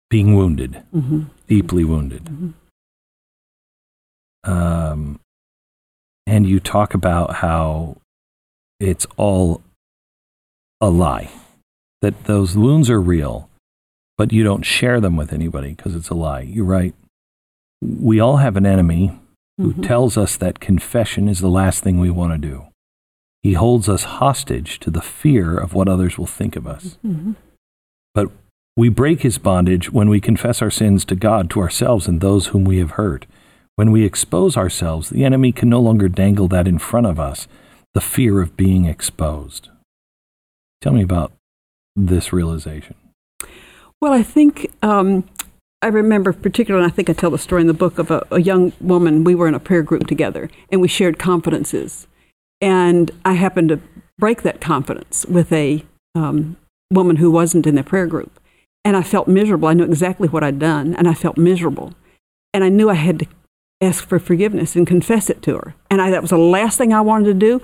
[0.10, 1.23] being wounded, Mm-hmm.
[1.47, 2.54] deeply wounded, Mhm.
[4.43, 5.19] um,
[6.27, 7.97] and you talk about how
[8.80, 9.62] it's all
[10.80, 11.30] a lie,
[12.02, 13.50] that those wounds are real,
[14.18, 16.42] but you don't share them with anybody because it's a lie.
[16.42, 16.94] You're right.
[17.84, 19.18] we all have an enemy
[19.58, 19.88] who Mhm.
[19.88, 22.66] tells us that confession is the last thing we want to do.
[23.42, 27.00] He holds us hostage to the fear of what others will think of us.
[27.04, 27.36] Mhm.
[28.14, 28.30] But
[28.78, 32.48] we break his bondage when we confess our sins to God, to ourselves, and those
[32.48, 33.26] whom we have hurt.
[33.78, 37.48] When we expose ourselves, the enemy can no longer dangle that in front of us,
[37.96, 39.70] the fear of being exposed.
[40.82, 41.32] Tell me about
[41.95, 42.95] this realization.
[44.01, 45.30] Well, I think um,
[45.82, 48.25] I remember particularly, and I think I tell the story in the book of a,
[48.32, 49.23] a young woman.
[49.23, 52.08] We were in a prayer group together, and we shared confidences.
[52.60, 53.80] And I happened to
[54.17, 56.58] break that confidence with a um,
[56.91, 58.39] woman who wasn't in the prayer group,
[58.86, 59.67] and I felt miserable.
[59.67, 61.93] I knew exactly what I'd done, and I felt miserable,
[62.54, 63.27] and I knew I had to
[63.82, 65.73] ask for forgiveness and confess it to her.
[65.89, 67.62] And I, that was the last thing I wanted to do.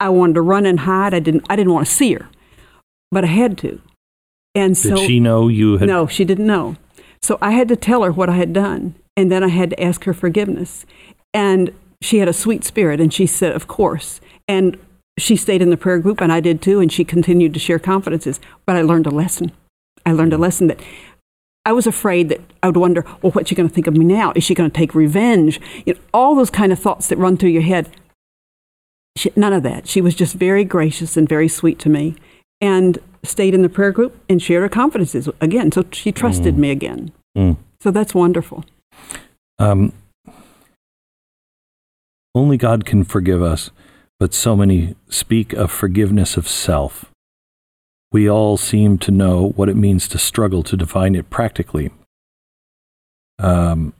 [0.00, 1.12] I wanted to run and hide.
[1.12, 1.44] I didn't.
[1.50, 2.28] I didn't want to see her,
[3.10, 3.80] but I had to.
[4.54, 5.88] And so Did she know you had?
[5.88, 6.76] no, she didn't know.
[7.22, 9.82] So I had to tell her what I had done, and then I had to
[9.82, 10.86] ask her forgiveness.
[11.34, 14.78] And she had a sweet spirit, and she said, "Of course." And
[15.18, 16.80] she stayed in the prayer group, and I did too.
[16.80, 18.40] And she continued to share confidences.
[18.66, 19.52] But I learned a lesson.
[20.06, 20.80] I learned a lesson that
[21.66, 24.04] I was afraid that I would wonder, well, what's she going to think of me
[24.04, 24.32] now?
[24.34, 25.60] Is she going to take revenge?
[25.84, 27.90] You know, all those kind of thoughts that run through your head.
[29.16, 29.86] She, none of that.
[29.86, 32.16] She was just very gracious and very sweet to me,
[32.60, 35.72] and stayed in the prayer group and shared her confidences again.
[35.72, 37.12] So she trusted me again.
[37.36, 37.56] Mm.
[37.80, 38.64] So that's wonderful.
[39.58, 39.92] Um,
[42.34, 43.70] only God can forgive us,
[44.18, 47.06] but so many speak of forgiveness of self.
[48.10, 51.90] We all seem to know what it means to struggle to define it practically.
[53.38, 53.92] Um,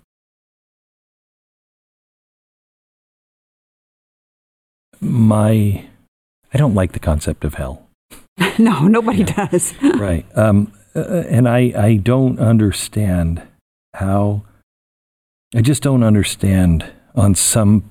[5.01, 5.87] my,
[6.53, 7.88] I don't like the concept of hell.
[8.59, 9.75] no, nobody does.
[9.99, 10.27] right.
[10.37, 13.43] Um, uh, and I, I don't understand
[13.95, 14.45] how,
[15.55, 17.91] I just don't understand on some,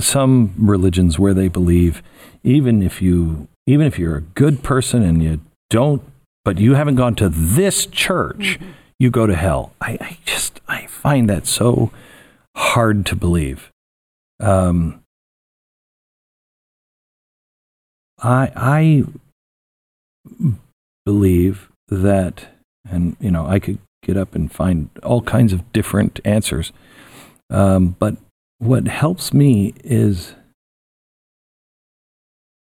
[0.00, 2.02] some religions where they believe,
[2.42, 6.02] even if you, even if you're a good person and you don't,
[6.44, 8.58] but you haven't gone to this church,
[8.98, 9.72] you go to hell.
[9.80, 11.90] I, I just, I find that so
[12.54, 13.70] hard to believe.
[14.40, 15.02] Um,
[18.22, 19.04] I, I
[21.04, 22.46] believe that,
[22.88, 26.72] and you know, I could get up and find all kinds of different answers.
[27.50, 28.16] Um, but
[28.58, 30.34] what helps me is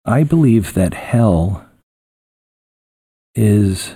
[0.04, 1.66] I believe that hell
[3.34, 3.94] is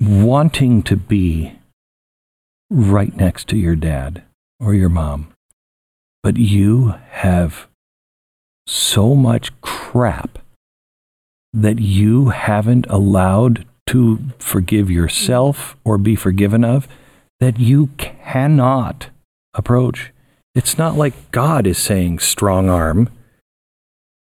[0.00, 1.58] wanting to be
[2.70, 4.22] right next to your dad
[4.60, 5.32] or your mom,
[6.22, 7.68] but you have
[8.66, 10.38] so much crap
[11.52, 16.86] that you haven't allowed to forgive yourself or be forgiven of
[17.40, 19.08] that you cannot
[19.54, 20.12] approach.
[20.54, 23.08] It's not like God is saying strong arm.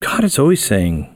[0.02, 1.16] God is always saying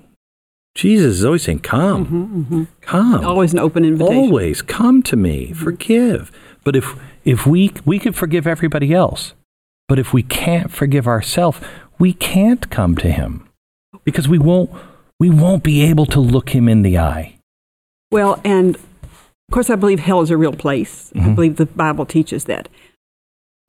[0.76, 2.64] Jesus is always saying, Come, mm-hmm, mm-hmm.
[2.82, 3.26] come.
[3.26, 4.16] Always an open invitation.
[4.16, 5.64] Always come to me, mm-hmm.
[5.64, 6.32] forgive.
[6.64, 9.34] But if if we we could forgive everybody else,
[9.88, 11.60] but if we can't forgive ourselves,
[12.00, 13.48] we can't come to him.
[14.04, 14.72] Because we won't
[15.24, 17.40] we won't be able to look him in the eye.
[18.12, 21.14] Well, and of course, I believe hell is a real place.
[21.16, 22.68] I believe the Bible teaches that.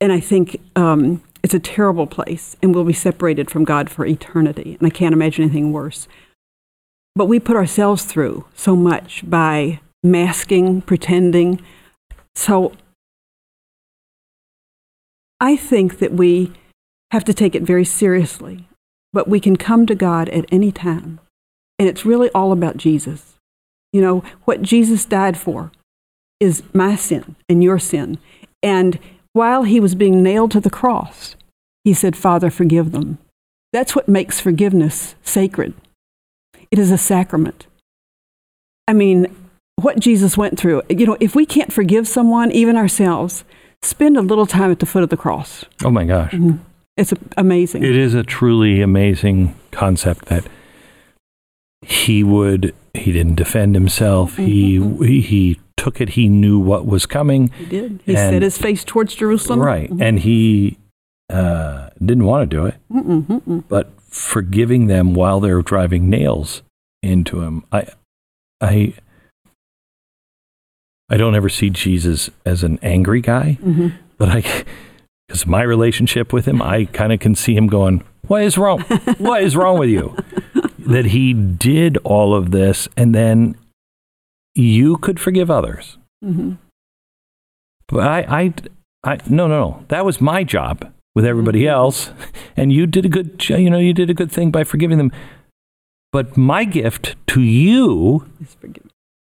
[0.01, 4.05] And I think um, it's a terrible place, and we'll be separated from God for
[4.05, 4.75] eternity.
[4.77, 6.09] And I can't imagine anything worse.
[7.15, 11.61] But we put ourselves through so much by masking, pretending.
[12.35, 12.73] So
[15.39, 16.51] I think that we
[17.11, 18.67] have to take it very seriously,
[19.13, 21.21] but we can come to God at any time.
[21.77, 23.35] And it's really all about Jesus.
[23.91, 25.71] You know, what Jesus died for
[26.39, 28.17] is my sin and your sin.
[28.61, 28.99] And
[29.33, 31.35] while he was being nailed to the cross,
[31.83, 33.17] he said, Father, forgive them.
[33.73, 35.73] That's what makes forgiveness sacred.
[36.71, 37.67] It is a sacrament.
[38.87, 39.33] I mean,
[39.75, 43.43] what Jesus went through, you know, if we can't forgive someone, even ourselves,
[43.81, 45.65] spend a little time at the foot of the cross.
[45.83, 46.31] Oh my gosh.
[46.31, 46.57] Mm-hmm.
[46.97, 47.83] It's a- amazing.
[47.83, 50.45] It is a truly amazing concept that
[51.81, 54.37] he would he didn't defend himself.
[54.37, 56.09] He he took it.
[56.09, 57.49] He knew what was coming.
[57.57, 57.99] he did.
[58.05, 59.59] He and- set his face towards Jerusalem.
[59.59, 59.89] Right.
[59.89, 60.77] And he
[61.29, 62.75] uh, didn't want to do it.
[62.91, 63.63] Mm-mm, mm-mm.
[63.67, 66.61] But forgiving them while they're driving nails
[67.03, 67.87] into him, I,
[68.61, 68.93] I,
[71.09, 73.93] I don't ever see Jesus as an angry guy, Mhm.
[74.17, 74.63] but I,
[75.27, 78.81] because my relationship with him, I kind of can see him going, "What is wrong?
[79.17, 80.15] what is wrong with you?"
[80.85, 83.55] that he did all of this, and then
[84.53, 85.97] you could forgive others.
[86.23, 86.57] Mhm.
[87.87, 88.53] But I, I,
[89.03, 89.85] I, no, no, no.
[89.89, 92.11] That was my job with everybody else,
[92.57, 95.11] and you did a good, you know, you did a good thing by forgiving them.
[96.11, 98.89] But my gift to you, It's forgiven.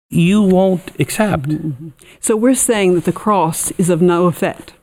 [0.09, 1.49] you won't accept.
[2.19, 4.73] So we're saying that the cross is of no effect.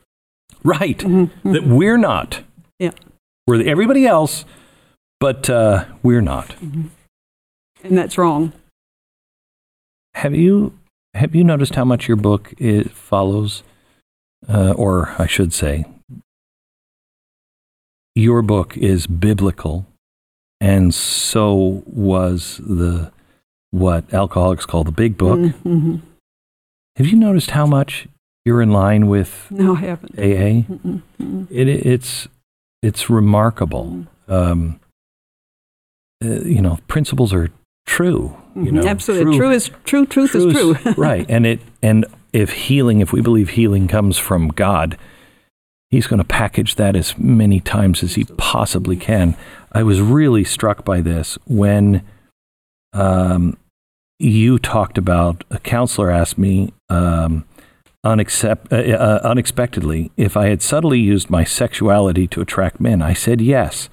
[0.64, 0.98] Right?
[0.98, 1.52] Mm-hmm.
[1.52, 2.42] That we're not.
[2.78, 2.92] Yeah.
[3.46, 4.44] We're everybody else,
[5.22, 6.56] but uh, we're not.
[6.60, 8.52] And that's wrong.
[10.14, 10.76] Have you
[11.14, 13.62] have you noticed how much your book is, follows,
[14.48, 15.84] uh, or I should say,
[18.16, 19.86] your book is biblical,
[20.60, 23.12] and so was the
[23.70, 25.38] what alcoholics call the big book.
[25.38, 26.00] Mhm.
[26.96, 28.08] Have you noticed how much
[28.44, 30.18] you're in line with No, I haven't.
[30.18, 30.66] AA?
[31.48, 32.26] It, it's
[32.82, 34.06] it's remarkable.
[34.26, 34.80] Um,
[36.22, 37.50] uh, you know, principles are
[37.86, 38.36] true.
[38.54, 38.88] You know, Mm-hmm.
[38.88, 39.38] Absolutely.
[39.38, 40.06] True, is true.
[40.06, 40.76] Truth is true.
[40.96, 41.26] right.
[41.28, 44.98] And it and if healing, if we believe healing comes from God,
[45.90, 49.36] He's going to package that as many times as He possibly can.
[49.72, 52.02] I was really struck by this when
[52.94, 53.58] um,
[54.18, 57.44] you talked about a counselor asked me um,
[58.04, 63.02] unaccept, uh, uh, unexpectedly if I had subtly used my sexuality to attract men.
[63.02, 63.88] I said yes.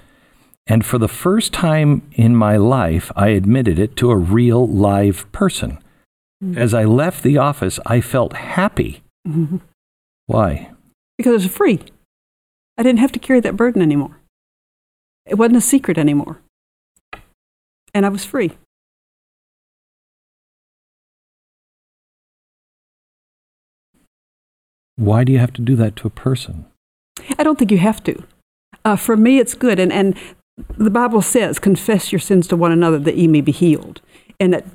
[0.70, 5.30] And for the first time in my life, I admitted it to a real live
[5.32, 5.80] person.
[6.56, 9.02] As I left the office, I felt happy.
[9.28, 9.62] Mhm.
[10.28, 10.72] Why?
[11.18, 11.80] Because it was free.
[12.78, 14.20] I didn't have to carry that burden anymore.
[15.26, 16.40] It wasn't a secret anymore.
[17.94, 18.58] And I was free.
[24.96, 26.66] Why do you have to do that to a person?
[27.38, 28.24] I don't think you have to.
[28.86, 29.80] Uh, for me, it's good.
[29.80, 30.16] And, and
[30.78, 34.02] the Bible says, confess your sins to one another that ye may be healed
[34.40, 34.66] and that,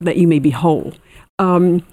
[0.00, 0.94] that you may be whole.
[1.38, 1.84] Um,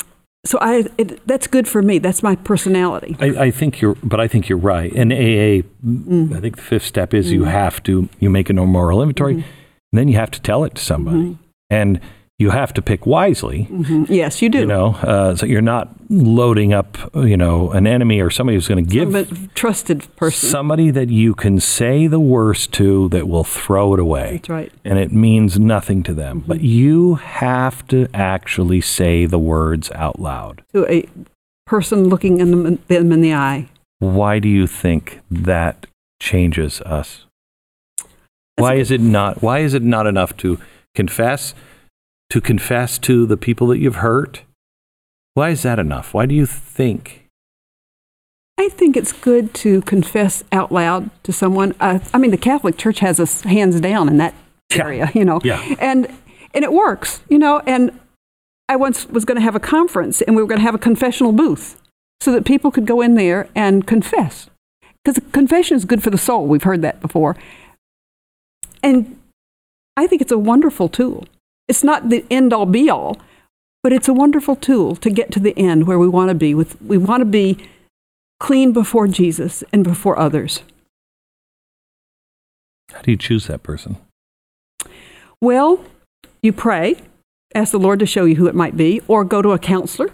[0.46, 1.98] so I, it, that's good for me.
[1.98, 3.16] That's my personality.
[3.20, 4.92] I, I think you're, but I think you're right.
[4.94, 6.34] And AA, mm-hmm.
[6.34, 7.50] I think the fifth step is you mm-hmm.
[7.50, 9.44] have to, you make a no moral inventory, and
[9.92, 11.38] then you have to tell it to somebody.
[11.70, 12.00] And
[12.38, 14.08] you have to pick wisely, Mhm.
[14.10, 14.60] Yes, you do.
[14.60, 18.68] you know, uh, so you're not loading up, you know, an enemy or somebody who's
[18.68, 20.50] going to give But trusted person.
[20.50, 24.32] somebody that you can say the worst to that will throw it away.
[24.34, 24.72] That's right.
[24.84, 26.44] And it means nothing to them.
[26.46, 30.62] But you have to actually say the words out loud.
[30.74, 31.06] To a
[31.66, 33.70] person looking in them, them in the eye.
[34.00, 35.88] Why do you think that
[36.22, 37.26] changes us?
[38.58, 40.60] Why is it not why is it not enough to
[40.94, 41.54] confess
[42.36, 44.42] to confess to the people that you've hurt?
[45.36, 46.14] Why is that enough?
[46.14, 47.30] Why do you think?
[48.58, 51.76] I think it's good to confess out loud to someone.
[51.80, 54.34] Uh, I mean, the Catholic Church has us hands down in that
[54.70, 54.84] Yeah.
[54.84, 55.64] area, you know, Yeah.
[55.80, 56.08] and
[56.54, 57.62] and it works, you know.
[57.66, 57.98] And
[58.68, 60.80] I once was going to have a conference, and we were going to have a
[60.90, 61.80] confessional booth,
[62.20, 64.50] so that people could go in there and confess,
[65.06, 66.48] because confession is good for the soul.
[66.48, 67.38] We've heard that before,
[68.84, 69.18] and
[69.96, 71.28] I think it's a wonderful tool.
[71.68, 73.18] It's not the end all be all,
[73.84, 76.54] but it's a wonderful tool to get to the end where we want to be.
[76.54, 77.58] With we want to be
[78.40, 80.62] clean before Jesus and before others.
[82.92, 83.98] How do you choose that person?
[85.42, 85.84] Well,
[86.42, 87.02] you pray,
[87.54, 90.12] ask the Lord to show you who it might be, or go to a counselor,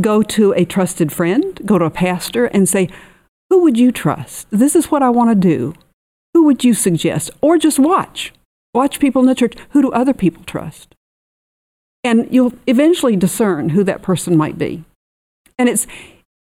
[0.00, 2.88] go to a trusted friend, go to a pastor, and say,
[3.50, 4.46] Who would you trust?
[4.50, 5.74] This is what I want to do.
[6.34, 7.30] Who would you suggest?
[7.40, 8.32] Or just watch.
[8.74, 9.54] Watch people in the church.
[9.70, 10.91] Who do other people trust?
[12.04, 14.84] And you'll eventually discern who that person might be.
[15.58, 15.86] And it's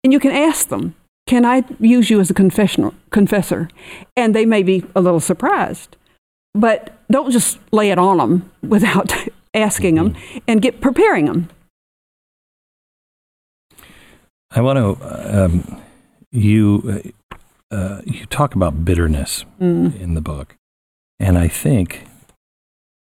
[0.03, 0.95] and you can ask them,
[1.27, 3.69] can I use you as a confessional, confessor?
[4.17, 5.97] And they may be a little surprised.
[6.55, 9.13] But don't just lay it on them without
[9.55, 10.17] asking them
[10.49, 11.49] and get preparing them.
[14.51, 15.81] I want to um,
[16.33, 17.13] you
[17.71, 20.01] uh, you talk about bitterness Mm.
[20.01, 20.57] in the book,
[21.19, 22.07] and I think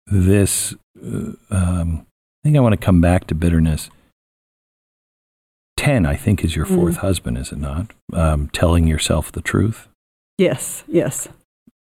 [0.06, 0.76] this.
[1.04, 2.06] Uh, um,
[2.44, 3.90] I think I want to come back to bitterness.
[5.78, 6.76] Ten, I think, is your Mm.
[6.76, 7.92] fourth husband, is it not?
[8.12, 9.88] Um, telling yourself the truth.
[10.38, 11.28] Yes, yes.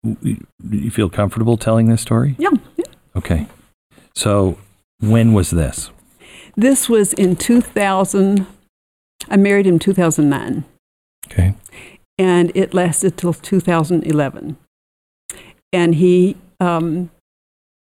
[0.04, 2.36] You you feel comfortable telling this story?
[2.40, 2.52] Yeah.
[2.78, 2.86] yeah.
[3.16, 3.48] Okay.
[4.16, 4.58] So,
[5.00, 5.92] when was this?
[6.56, 8.46] This was in 2000.
[9.30, 10.64] I married him 2009,
[11.28, 11.54] Okay.
[12.18, 14.58] and it lasted till 2011.
[15.72, 17.12] And he um,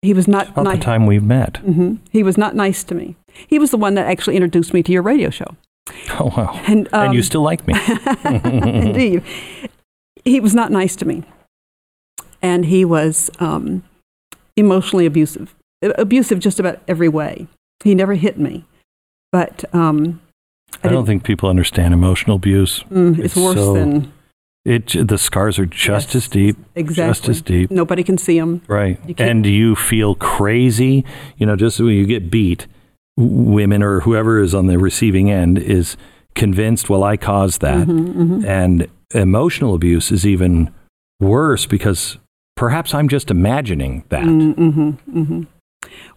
[0.02, 0.84] he was not About the nice.
[0.84, 1.58] time we've met.
[1.58, 3.16] hmm He was not nice to me.
[3.48, 5.56] He was the one that actually introduced me to your radio show.
[6.20, 6.52] Oh wow!
[6.68, 7.74] And, um, and you still like me?
[8.26, 9.24] Indeed.
[10.24, 11.24] He was not nice to me.
[12.42, 13.84] And he was um,
[14.56, 17.48] emotionally abusive, abusive just about every way.
[17.84, 18.66] He never hit me.
[19.32, 20.22] But um,
[20.84, 22.84] I don't think people understand emotional abuse.
[22.92, 24.12] mm, it's, it's worse so than
[24.64, 27.10] It the scars are just Yes, as deep, exactly.
[27.10, 27.72] just as deep.
[27.72, 28.62] Nobody can see them.
[28.68, 29.00] Right.
[29.08, 31.04] You And you feel crazy,
[31.38, 32.68] you know, just when you get beat,
[33.18, 35.98] women or whoever is on the receiving end is
[36.36, 37.88] convinced, well, I caused that.
[37.88, 40.72] Mm-hmm, And emotional abuse is even
[41.20, 42.20] worse because
[42.56, 44.24] perhaps I'm just imagining that.
[44.24, 44.90] Mm-hmm,
[45.24, 45.44] hmm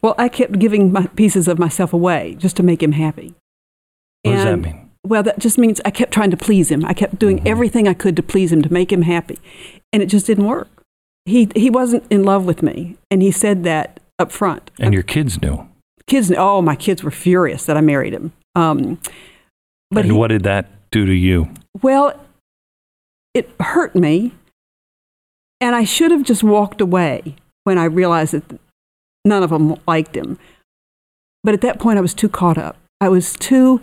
[0.02, 3.34] Well, I kept giving my pieces of myself away just to make him happy.
[4.22, 4.83] What does that mean?
[5.04, 6.84] Well, that just means I kept trying to please him.
[6.84, 7.46] I kept doing Mhm.
[7.46, 9.38] everything I could to please him, to make him happy.
[9.92, 10.68] And it just didn't work.
[11.26, 12.96] He, he wasn't in love with me.
[13.10, 14.70] And he said that up front.
[14.78, 15.66] And your kids knew.
[16.06, 18.32] kids, oh, my kids were furious that I married him.
[18.54, 18.98] Um,
[19.90, 21.48] but and he- what did that do to you?
[21.82, 22.18] well,
[23.34, 24.32] it hurt me.
[25.60, 28.60] And I should have just walked away when I realized that
[29.24, 30.38] none of them liked him.
[31.42, 32.76] But at that point, I was too caught up.
[33.00, 33.80] I was too,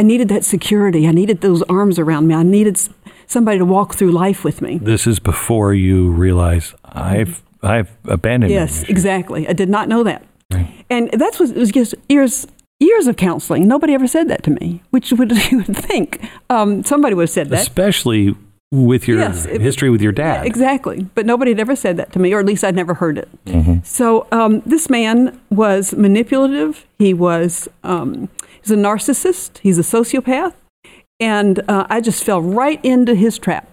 [0.00, 1.06] I needed that security.
[1.06, 2.34] I needed those arms around me.
[2.34, 2.80] I needed
[3.26, 4.78] somebody to walk through life with me.
[4.78, 8.58] This is before you realize I've I've abandoned you.
[8.58, 9.46] Yes, exactly.
[9.46, 10.24] I did not know that.
[10.50, 10.86] Right.
[10.88, 12.46] And that's what it was just years
[12.78, 13.68] years of counseling.
[13.68, 17.30] Nobody ever said that to me, which would you would think um, somebody would have
[17.30, 17.60] said that.
[17.60, 18.34] Especially
[18.72, 20.46] with your Yes, it- history with your dad.
[20.46, 21.02] Exactly.
[21.14, 23.28] But nobody had ever said that to me, or at least I'd never heard it.
[23.44, 23.84] Mhm.
[23.84, 26.86] So um, this man was manipulative.
[26.98, 28.30] He was um,
[28.62, 29.58] he's a narcissist.
[29.58, 30.54] He's a sociopath,
[31.18, 33.68] and uh, I just fell right into his trap.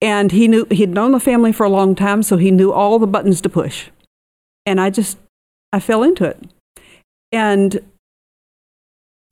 [0.00, 2.98] And he knew he'd known the family for a long time, so he knew all
[2.98, 3.88] the buttons to push.
[4.66, 5.18] And I just
[5.72, 6.38] I fell into it,
[7.32, 7.80] and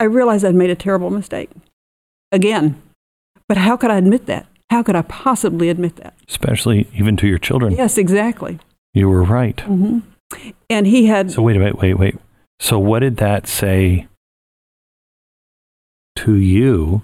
[0.00, 1.50] I realized I'd made a terrible mistake
[2.30, 2.80] again.
[3.48, 4.46] But how could I admit that?
[4.70, 6.14] How could I possibly admit that?
[6.28, 7.74] Especially even to your children.
[7.74, 8.58] Yes, exactly.
[8.94, 9.60] You were right.
[9.60, 9.98] hmm
[10.70, 12.16] And he had So wait a minute, wait, wait.
[12.58, 14.06] So what did that say
[16.16, 17.02] to you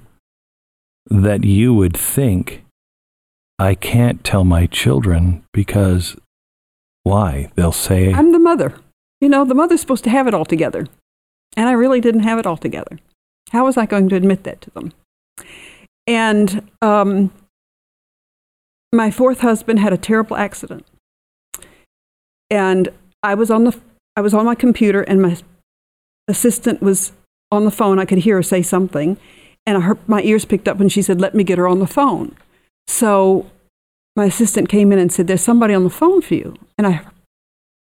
[1.07, 2.65] that you would think
[3.59, 6.17] I can't tell my children because
[7.03, 7.51] why?
[7.55, 8.75] They'll say I'm the mother.
[9.21, 10.87] You know, the mother's supposed to have it all together.
[11.57, 12.99] And I really didn't have it all together.
[13.51, 14.93] How was I going to admit that to them?
[16.07, 17.33] And um,
[18.93, 20.87] my fourth husband had a terrible accident.
[22.51, 22.91] And
[23.23, 23.79] I was on the
[24.17, 25.37] I was on my computer and my
[26.29, 27.13] assistant was
[27.51, 27.99] on the phone.
[27.99, 29.17] I could hear her say something.
[29.67, 31.79] And I heard, my ears picked up and she said, Let me get her on
[31.79, 32.35] the phone.
[32.87, 33.51] So
[34.17, 36.57] my assistant came in and said, There's somebody on the phone for you.
[36.77, 37.03] And I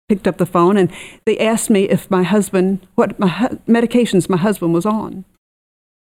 [0.10, 0.91] picked up the phone and
[1.26, 5.26] they asked me if my husband, what my hu- medications my husband was on.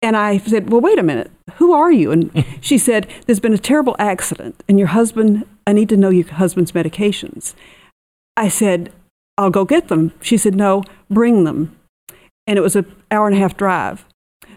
[0.02, 2.12] And I said, Well, wait a minute, who are you?
[2.12, 6.10] And she said, There's been a terrible accident and your husband, I need to know
[6.10, 7.54] your husband's medications.
[8.36, 8.92] I said,
[9.38, 10.14] I'll go get them.
[10.22, 11.76] She said, No, bring them.
[12.50, 14.06] And it was an hour and a half drive.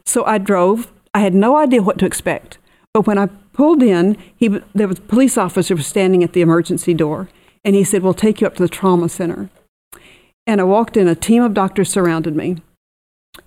[0.04, 0.90] So I drove.
[1.14, 2.58] I had no idea what to expect.
[2.92, 6.40] But when I pulled in, he, there was a police officer was standing at the
[6.40, 7.28] emergency door,
[7.64, 9.48] and he said, "We'll take you up to the trauma center."
[10.46, 12.56] And I walked in, a team of doctors surrounded me,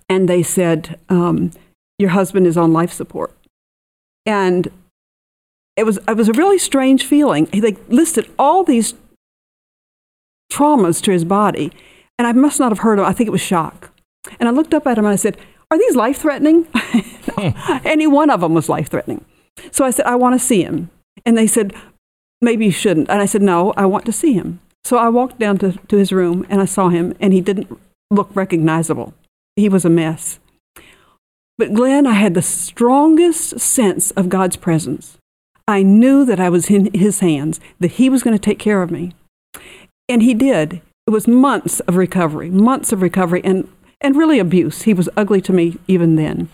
[0.08, 1.52] and they said, um,
[2.00, 3.34] Your husband is on life support.
[4.26, 4.70] And
[5.76, 7.46] it was, it was a really strange feeling.
[7.46, 8.94] They listed all these
[10.52, 11.72] traumas to his body,
[12.18, 13.92] and I must not have heard of I think it was shock.
[14.40, 15.38] And I looked up at him and I said,
[15.72, 16.68] Are these life threatening?
[17.86, 19.24] Any one of them was life threatening.
[19.72, 20.90] So I said, I want to see him.
[21.26, 21.74] And they said,
[22.42, 23.10] Maybe you shouldn't.
[23.10, 24.60] And I said, No, I want to see him.
[24.84, 27.76] So I walked down to, to his room and I saw him, and he didn't
[28.12, 29.14] look recognizable.
[29.56, 30.40] He was a mess.
[31.58, 35.18] But Glenn, I had the strongest sense of God's presence.
[35.68, 38.84] I knew that I was in his hands, that he was going to take care
[38.84, 39.14] of me.
[40.08, 40.82] And he did.
[41.08, 43.68] It was months of recovery, months of recovery, and,
[44.02, 44.84] and really abuse.
[44.84, 46.50] He was ugly to me even then.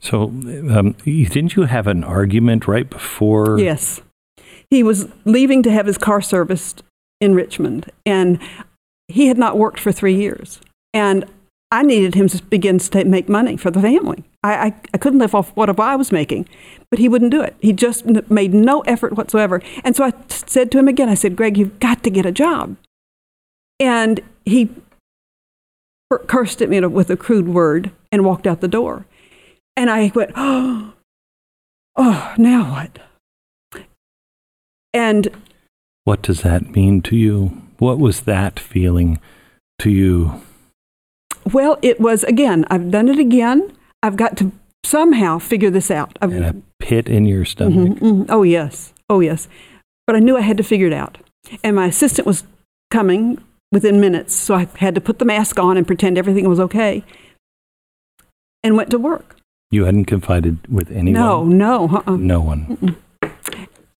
[0.00, 3.58] So, um, didn't you have an argument right before?
[3.58, 4.00] Yes.
[4.68, 6.82] He was leaving to have his car serviced
[7.20, 8.40] in Richmond, and
[9.06, 10.60] he had not worked for three years.
[10.92, 11.24] And
[11.70, 14.24] I needed him to begin to make money for the family.
[14.42, 16.46] I, I, I, couldn't live off what I was making,
[16.90, 17.56] but he wouldn't do it.
[17.60, 19.62] He just made no effort whatsoever.
[19.82, 22.32] And so I said to him again, I said, Greg, you've got to get a
[22.32, 22.76] job.
[23.80, 24.70] And he
[26.18, 29.06] cursed at me with a crude word and walked out the door.
[29.76, 30.92] And I went, oh,
[31.96, 32.98] oh, now what?
[34.94, 35.28] And
[36.04, 37.62] what does that mean to you?
[37.78, 39.20] What was that feeling
[39.78, 40.42] to you?
[41.50, 43.72] Well, it was again, I've done it again.
[44.02, 44.52] I've got to
[44.84, 46.18] somehow figure this out.
[46.20, 47.74] I've, and a pit in your stomach.
[47.98, 48.30] Mm-hmm, mm-hmm.
[48.30, 48.92] Oh, yes.
[49.08, 49.48] Oh, yes.
[50.06, 51.18] But I knew I had to figure it out.
[51.62, 52.44] And my assistant was
[52.90, 53.42] coming
[53.72, 57.02] within minutes, so I had to put the mask on and pretend everything was okay
[58.62, 59.36] and went to work.
[59.70, 61.12] You hadn't confided with anyone?
[61.12, 61.88] No, no.
[61.88, 62.16] Uh-uh.
[62.16, 62.76] No one.
[62.76, 63.30] Mm-mm.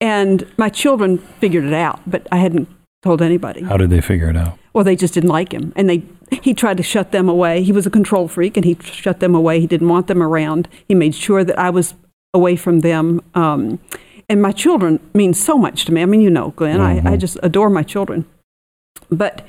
[0.00, 2.68] And my children figured it out, but I hadn't
[3.02, 3.62] told anybody.
[3.62, 4.58] How did they figure it out?
[4.74, 6.02] Well, they just didn't like him, and they
[6.42, 7.62] he tried to shut them away.
[7.62, 9.60] He was a control freak, and he shut them away.
[9.60, 10.68] He didn't want them around.
[10.88, 11.94] He made sure that I was
[12.34, 13.20] away from them.
[13.34, 13.78] Um,
[14.28, 16.02] and my children mean so much to me.
[16.02, 17.06] I mean, you know, Glenn, mm-hmm.
[17.06, 18.24] I, I just adore my children.
[19.10, 19.46] But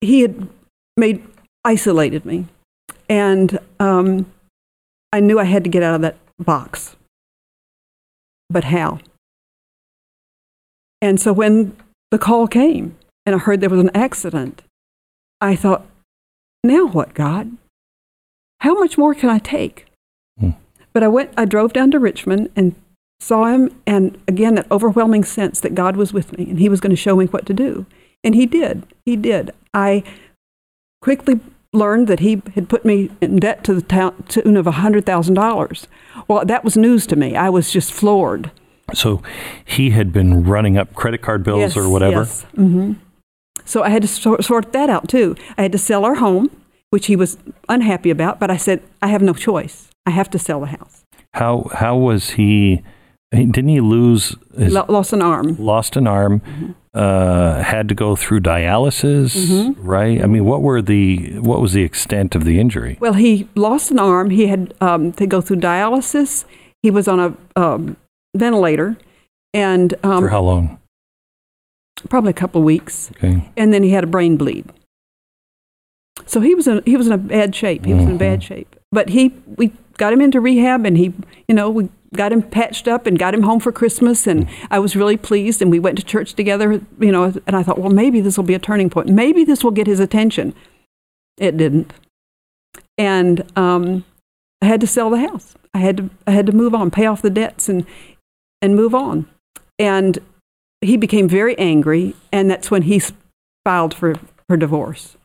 [0.00, 0.48] he had
[0.96, 1.24] made
[1.64, 2.46] isolated me,
[3.08, 4.26] and um,
[5.12, 6.96] I knew I had to get out of that box.
[8.50, 9.00] But how?
[11.00, 11.76] And so when
[12.10, 12.96] the call came,
[13.26, 14.62] and I heard there was an accident,
[15.40, 15.86] I thought,
[16.64, 17.56] now what, God?
[18.60, 19.86] How much more can I take?
[20.38, 20.50] Hmm.
[20.92, 22.74] But I went, I drove down to Richmond and
[23.20, 26.80] saw him, and again, that overwhelming sense that God was with me and he was
[26.80, 27.86] going to show me what to do.
[28.28, 28.86] And he did.
[29.06, 29.52] He did.
[29.72, 30.02] I
[31.00, 31.40] quickly
[31.72, 35.86] learned that he had put me in debt to the tune of $100,000.
[36.28, 37.36] Well, that was news to me.
[37.36, 38.50] I was just floored.
[38.92, 39.22] So
[39.64, 42.16] he had been running up credit card bills yes, or whatever?
[42.16, 42.44] Yes.
[42.54, 42.92] Mm-hmm.
[43.64, 45.34] So I had to sort, sort that out too.
[45.56, 46.50] I had to sell our home,
[46.90, 47.38] which he was
[47.70, 49.88] unhappy about, but I said, I have no choice.
[50.04, 51.02] I have to sell the house.
[51.32, 52.82] How, how was he?
[53.32, 54.36] Didn't he lose?
[54.54, 55.56] His, lost an arm.
[55.58, 56.40] Lost an arm.
[56.40, 56.72] Mm-hmm.
[56.98, 59.80] Uh, had to go through dialysis, mm-hmm.
[59.80, 60.20] right?
[60.20, 62.96] I mean, what were the what was the extent of the injury?
[62.98, 64.30] Well, he lost an arm.
[64.30, 66.44] He had um, to go through dialysis.
[66.82, 67.96] He was on a um,
[68.36, 68.96] ventilator,
[69.54, 70.78] and um, for how long?
[72.08, 73.10] probably a couple of weeks.
[73.16, 73.48] Okay.
[73.56, 74.66] And then he had a brain bleed.
[76.26, 77.84] So he was in, he was in a bad shape.
[77.84, 78.12] He was mm-hmm.
[78.12, 78.76] in bad shape.
[78.90, 81.12] But he we got him into rehab and he
[81.46, 84.26] you know we got him patched up and got him home for Christmas.
[84.26, 84.66] And mm.
[84.70, 87.78] I was really pleased and we went to church together you know and I thought
[87.78, 89.08] well maybe this will be a turning point.
[89.08, 90.54] Maybe this will get his attention.
[91.36, 91.92] It didn't.
[92.96, 94.04] And um,
[94.60, 95.54] I had to sell the house.
[95.74, 97.86] I had to I had to move on pay off the debts and
[98.62, 99.28] and move on.
[99.78, 100.18] And
[100.80, 103.02] he became very angry, and that's when he
[103.64, 104.14] filed for,
[104.48, 105.16] for divorce.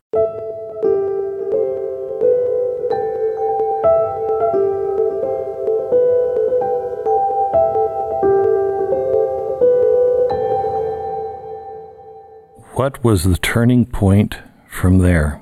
[12.74, 15.40] What was the turning point from there?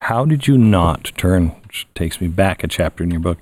[0.00, 3.36] How did you not turn, which takes me back a chapter in your book,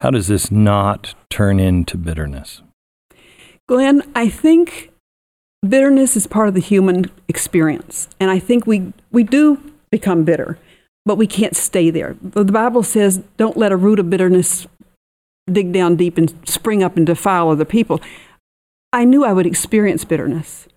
[0.00, 2.62] how does this not turn into bitterness?
[3.68, 4.90] Glenn, I think
[5.68, 8.08] bitterness is part of the human experience.
[8.18, 10.58] And I think we, we do become bitter,
[11.04, 12.16] but we can't stay there.
[12.22, 14.66] The Bible says, don't let a root of bitterness
[15.44, 18.00] dig down deep and spring up and defile other people.
[18.94, 20.68] I knew I would experience bitterness,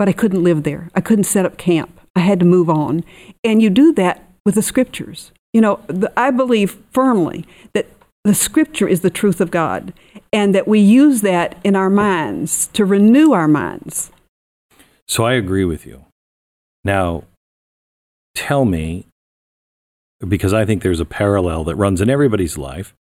[0.00, 0.90] but I couldn't live there.
[0.96, 2.00] I couldn't set up camp.
[2.16, 3.04] I had to move on.
[3.44, 5.30] And you do that with the scriptures.
[5.52, 7.44] You know, the, I believe firmly
[7.74, 7.86] that
[8.24, 9.92] the scripture is the truth of God
[10.32, 14.10] and that we use that in our minds to renew our minds
[15.10, 16.04] so I agree with you.
[16.84, 17.24] Now,
[18.36, 19.06] tell me,
[20.26, 22.94] because I think there's a parallel that runs in everybody's life.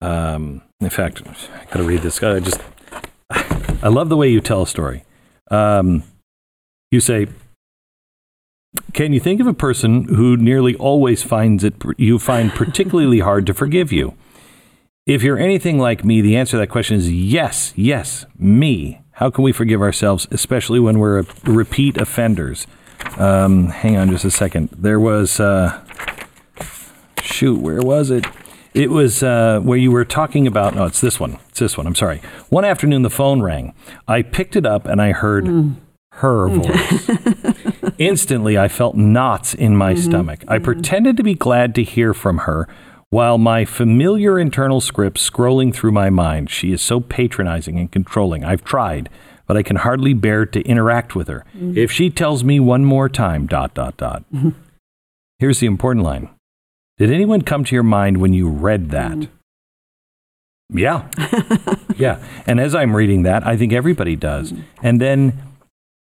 [0.00, 2.20] Um, in fact, I got to read this.
[2.24, 2.60] I just,
[3.30, 5.04] I love the way you tell a story.
[5.48, 6.02] Um,
[6.94, 7.26] you say,
[8.92, 13.46] "Can you think of a person who nearly always finds it you find particularly hard
[13.46, 14.14] to forgive you?"
[15.06, 19.02] If you're anything like me, the answer to that question is yes, yes, me.
[19.12, 22.66] How can we forgive ourselves, especially when we're repeat offenders?
[23.18, 24.70] Um, hang on just a second.
[24.70, 25.78] There was, uh,
[27.20, 28.24] shoot, where was it?
[28.72, 30.74] It was uh, where you were talking about.
[30.74, 31.38] No, it's this one.
[31.50, 31.86] It's this one.
[31.86, 32.22] I'm sorry.
[32.48, 33.74] One afternoon, the phone rang.
[34.08, 35.76] I picked it up and I heard mm.
[36.16, 37.10] Her voice.
[37.98, 40.02] Instantly, I felt knots in my mm-hmm.
[40.02, 40.44] stomach.
[40.48, 40.64] I mm-hmm.
[40.64, 42.68] pretended to be glad to hear from her
[43.10, 46.50] while my familiar internal script scrolling through my mind.
[46.50, 48.44] She is so patronizing and controlling.
[48.44, 49.08] I've tried,
[49.46, 51.44] but I can hardly bear to interact with her.
[51.56, 51.78] Mm-hmm.
[51.78, 54.24] If she tells me one more time, dot, dot, dot.
[55.38, 56.30] Here's the important line
[56.98, 59.12] Did anyone come to your mind when you read that?
[59.12, 59.34] Mm-hmm.
[60.78, 61.08] Yeah.
[61.96, 62.24] yeah.
[62.46, 64.52] And as I'm reading that, I think everybody does.
[64.52, 64.62] Mm-hmm.
[64.82, 65.42] And then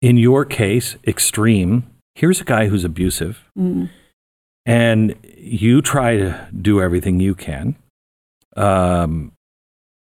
[0.03, 3.49] in your case, extreme, here's a guy who's abusive.
[3.57, 3.85] Mm-hmm
[4.65, 7.75] and you try to do everything you can.
[8.55, 9.31] Um,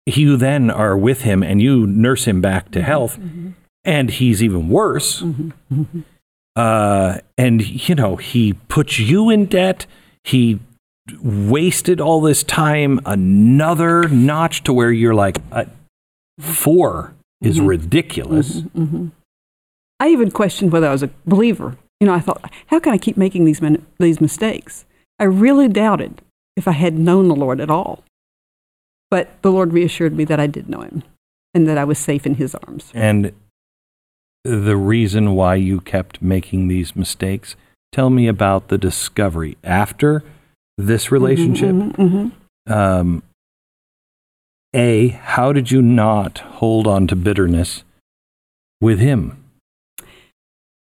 [0.06, 2.86] you then are with him and you nurse him back to mm-hmm.
[2.86, 3.50] health, mm-hmm.
[3.84, 5.22] and he's even worse.
[5.22, 5.50] Mm-hmm.
[5.72, 6.00] mm-hmm.
[6.54, 9.86] Uh, and you know he puts you in debt.
[10.22, 10.60] He
[11.22, 13.00] wasted all this time.
[13.06, 15.64] Another notch to where you're like uh,
[16.40, 17.66] 4 is mm-hmm.
[17.66, 18.60] ridiculous.
[20.02, 22.98] I even questioned whether I was a believer you know, I thought, how can I
[22.98, 23.60] keep making these,
[24.00, 24.84] these mistakes?
[25.20, 26.20] I really doubted
[26.56, 28.02] if I had known the Lord at all.
[29.08, 31.04] But the Lord reassured me that I did know him
[31.54, 32.90] and that I was safe in his arms.
[32.92, 33.32] And
[34.42, 37.54] the reason why you kept making these mistakes,
[37.92, 40.24] tell me about the discovery after
[40.76, 41.70] this mm-hmm, relationship.
[41.70, 42.72] Mm-hmm, mm-hmm.
[42.72, 43.22] Um,
[44.74, 47.84] a, how did you not hold on to bitterness
[48.80, 49.41] with him?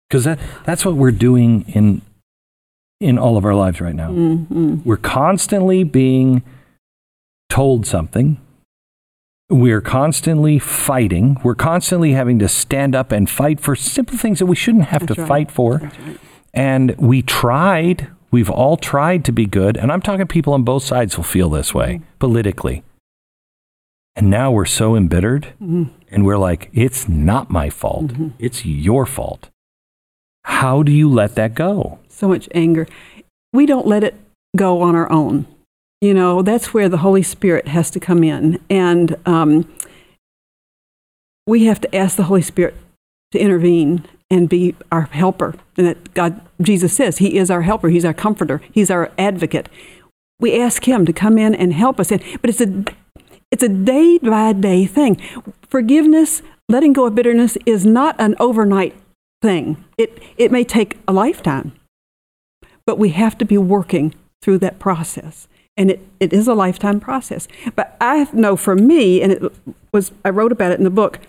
[0.09, 2.03] Because that, that's what we're doing in
[3.01, 4.11] in all of our lives right now.
[4.11, 4.79] Mm-hmm.
[4.85, 6.43] We're constantly being
[7.49, 8.41] told something.
[9.51, 11.39] We're constantly fighting.
[11.43, 15.07] We're constantly having to stand up and fight for simple things that we shouldn't have
[15.07, 15.29] that's to right.
[15.29, 15.79] fight for.
[15.79, 16.19] Right.
[16.53, 19.77] And we tried, we've all tried to be good.
[19.77, 22.05] And I'm talking people on both sides will feel this way mm-hmm.
[22.19, 22.83] politically.
[24.17, 25.85] And now we're so embittered mm-hmm.
[26.11, 28.09] and we're like, it's not my fault.
[28.09, 28.29] Mm-hmm.
[28.41, 29.49] It's your fault.
[30.49, 31.99] How do you let that go?
[32.09, 32.89] So much anger.
[33.53, 34.15] We don't let it
[34.57, 35.47] go on our own.
[36.01, 38.59] You know, that's where the Holy Spirit has to come in.
[38.71, 39.73] And um,
[41.47, 42.75] we have to ask the Holy Spirit
[43.33, 45.55] to intervene and be our helper.
[45.77, 49.69] And that God, Jesus says, He is our helper, He's our comforter, He's our advocate.
[50.41, 52.09] We ask Him to come in and help us.
[52.09, 52.85] But it's a
[53.53, 55.21] it's a day by day thing.
[55.69, 58.95] Forgiveness, letting go of bitterness is not an overnight
[59.41, 59.85] thing.
[59.97, 61.73] It, it may take a lifetime,
[62.87, 65.49] but we have to be working through that process.
[65.77, 67.47] And it, it is a lifetime process.
[67.77, 69.53] But I know for me, and it
[69.93, 71.21] was, I wrote about it in the book,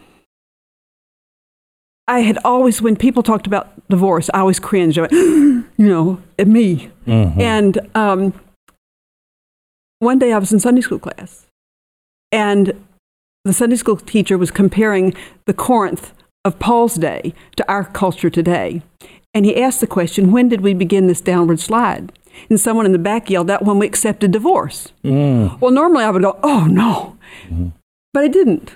[2.08, 4.98] I had always, when people talked about divorce, I always cringed.
[4.98, 6.90] I went, you know, at me.
[7.06, 7.40] Mm-hmm.
[7.40, 8.34] And um,
[10.00, 11.46] one day I was in Sunday school class,
[12.32, 12.74] and
[13.46, 15.14] the Sunday school teacher was comparing
[15.46, 16.14] the Corinth
[16.46, 18.82] of Paul's day to our culture today.
[19.34, 22.12] And he asked the question, when did we begin this downward slide?
[22.50, 24.92] And someone in the back yelled out, when we accepted divorce.
[25.04, 25.60] Mm.
[25.60, 27.18] Well, normally I would go, oh no.
[27.48, 27.74] Mm.
[28.14, 28.76] But I didn't.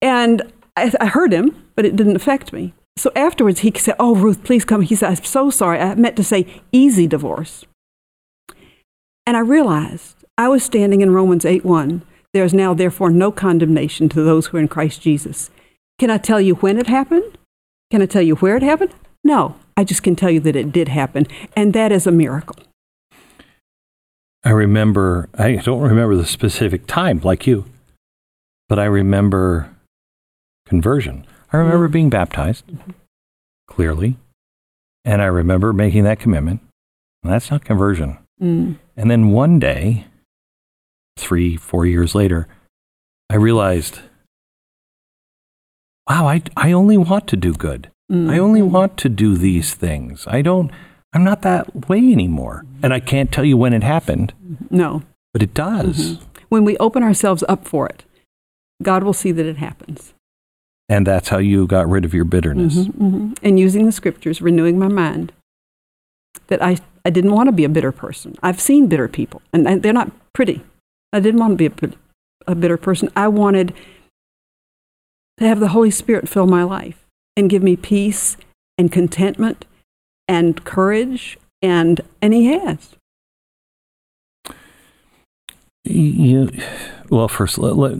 [0.00, 0.42] And
[0.76, 2.74] I, I heard him, but it didn't affect me.
[2.96, 4.82] So afterwards, he said, Oh, Ruth, please come.
[4.82, 5.78] He said, I'm so sorry.
[5.78, 7.64] I meant to say easy divorce.
[9.26, 12.02] And I realized I was standing in Romans 8 1.
[12.34, 15.50] There is now, therefore, no condemnation to those who are in Christ Jesus.
[16.02, 17.38] Can I tell you when it happened?
[17.92, 18.92] Can I tell you where it happened?
[19.22, 22.56] No, I just can tell you that it did happen, and that is a miracle.
[24.42, 27.66] I remember, I don't remember the specific time like you,
[28.68, 29.72] but I remember
[30.66, 31.24] conversion.
[31.52, 31.92] I remember mm-hmm.
[31.92, 32.90] being baptized, mm-hmm.
[33.68, 34.16] clearly,
[35.04, 36.62] and I remember making that commitment.
[37.22, 38.18] That's not conversion.
[38.42, 38.76] Mm.
[38.96, 40.06] And then one day,
[41.16, 42.48] three, four years later,
[43.30, 44.00] I realized
[46.08, 47.90] wow, I, I only want to do good.
[48.10, 48.30] Mm-hmm.
[48.30, 50.26] I only want to do these things.
[50.26, 50.70] I don't,
[51.12, 52.64] I'm not that way anymore.
[52.82, 54.32] And I can't tell you when it happened.
[54.70, 55.02] No.
[55.32, 56.18] But it does.
[56.18, 56.24] Mm-hmm.
[56.48, 58.04] When we open ourselves up for it,
[58.82, 60.12] God will see that it happens.
[60.88, 62.76] And that's how you got rid of your bitterness.
[62.76, 63.32] Mm-hmm, mm-hmm.
[63.42, 65.32] and using the scriptures, renewing my mind,
[66.48, 68.36] that I, I didn't want to be a bitter person.
[68.42, 70.62] I've seen bitter people, and, and they're not pretty.
[71.12, 73.10] I didn't want to be a, a bitter person.
[73.16, 73.72] I wanted
[75.42, 78.36] to have the Holy Spirit fill my life and give me peace
[78.78, 79.64] and contentment
[80.28, 82.96] and courage, and, and He has.
[85.84, 86.50] You,
[87.10, 87.92] well, first, let, let,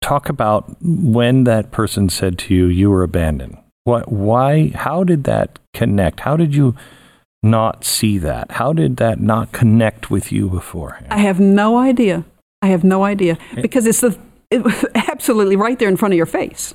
[0.00, 3.56] talk about when that person said to you, you were abandoned.
[3.84, 6.20] What, why, how did that connect?
[6.20, 6.74] How did you
[7.42, 8.52] not see that?
[8.52, 11.06] How did that not connect with you beforehand?
[11.10, 12.24] I have no idea.
[12.62, 14.18] I have no idea because it's the
[14.50, 16.74] it was absolutely right there in front of your face.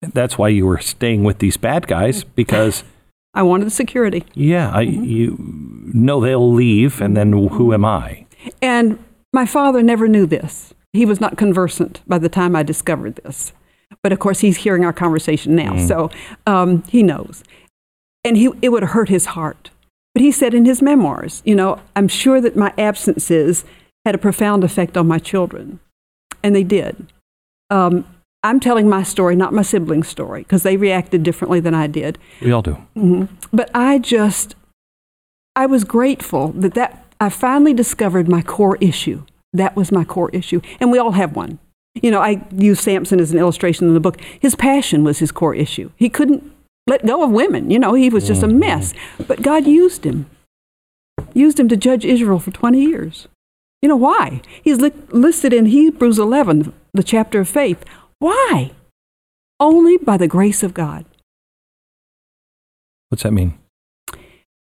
[0.00, 2.84] That's why you were staying with these bad guys because,
[3.34, 4.24] I wanted the security.
[4.34, 8.26] yeah, I, you know they'll leave, and then who am I?
[8.62, 8.98] And
[9.32, 10.72] my father never knew this.
[10.92, 13.52] He was not conversant by the time I discovered this.
[14.02, 16.10] But of course, he's hearing our conversation now, so
[16.46, 17.42] um, he knows.
[18.24, 19.70] And he, it would hurt his heart.
[20.14, 23.64] But he said in his memoirs, you know, I'm sure that my absences
[24.04, 25.80] had a profound effect on my children.
[26.42, 27.06] And they did.
[27.70, 28.04] Um,
[28.42, 32.18] I'm telling my story, not my siblings' story, because they reacted differently than I did.
[32.40, 32.74] We all do.
[32.94, 34.54] hmm But I just,
[35.56, 39.24] I was grateful that, that I finally discovered my core issue.
[39.52, 40.60] That was my core issue.
[40.78, 41.58] And we all have one.
[42.00, 44.20] You know, I use Samson as an illustration in the book.
[44.38, 45.90] His passion was his core issue.
[45.96, 46.44] He couldn't
[46.86, 47.70] let go of women.
[47.72, 48.94] You know, he was just a mess.
[49.26, 50.26] But God used him,
[51.34, 53.26] used him to judge Israel for 20 years.
[53.82, 54.42] You know why?
[54.62, 57.84] He's li- listed in Hebrews 11, the chapter of faith.
[58.18, 58.72] Why?
[59.60, 61.04] Only by the grace of God.
[63.08, 63.58] What's that mean?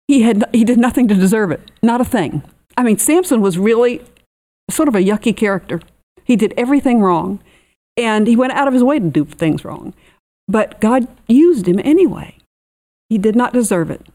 [0.08, 2.44] he had he did nothing to deserve it not a thing
[2.76, 4.00] i mean samson was really
[4.70, 5.80] sort of a yucky character
[6.24, 7.40] he did everything wrong
[7.96, 9.92] and he went out of his way to do things wrong
[10.46, 12.36] but god used him anyway
[13.08, 14.06] he did not deserve it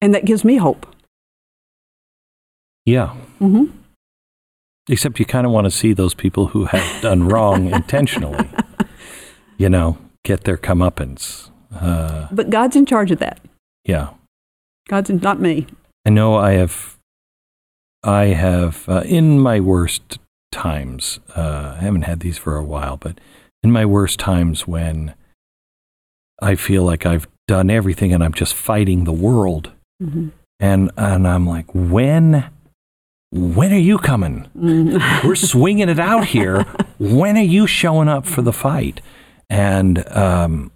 [0.00, 0.86] and that gives me hope
[2.86, 3.08] Yeah.
[3.40, 3.66] hmm
[4.88, 8.48] Except you kind of want to see those people who have done wrong intentionally,
[9.56, 11.50] you know, get their comeuppance.
[11.74, 13.40] Uh, but god's in charge of that
[13.84, 14.10] yeah.
[14.88, 15.66] god's in, not me
[16.06, 16.98] I know I have,
[18.04, 20.18] I have, uh, in my worst
[20.52, 23.18] times, uh, I haven't had these for a while, but
[23.62, 25.14] in my worst times when
[26.42, 29.72] I feel like I've done everything and I'm just fighting the world,
[30.02, 30.32] Mhm.
[30.60, 32.44] and, and I'm like, when,
[33.34, 34.46] when are you coming?
[34.56, 35.24] Mhm.
[35.24, 36.64] We're swinging it out here.
[36.98, 39.00] When are you showing up for the fight?
[39.50, 40.70] And um,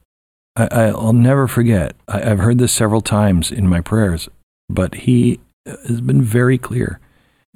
[0.56, 1.94] I, I'll never forget.
[2.08, 4.28] I, I've heard this several times in my prayers,
[4.68, 6.98] but he has been very clear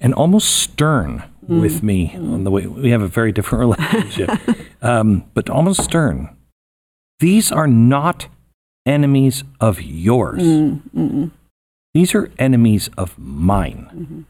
[0.00, 2.66] and almost stern with me on the way.
[2.66, 4.30] We have a very different relationship,
[4.82, 6.34] um, but almost stern.
[7.18, 8.28] These are not
[8.86, 10.40] enemies of yours.
[10.42, 11.30] Mm, mm,
[11.94, 14.24] These are enemies of mine.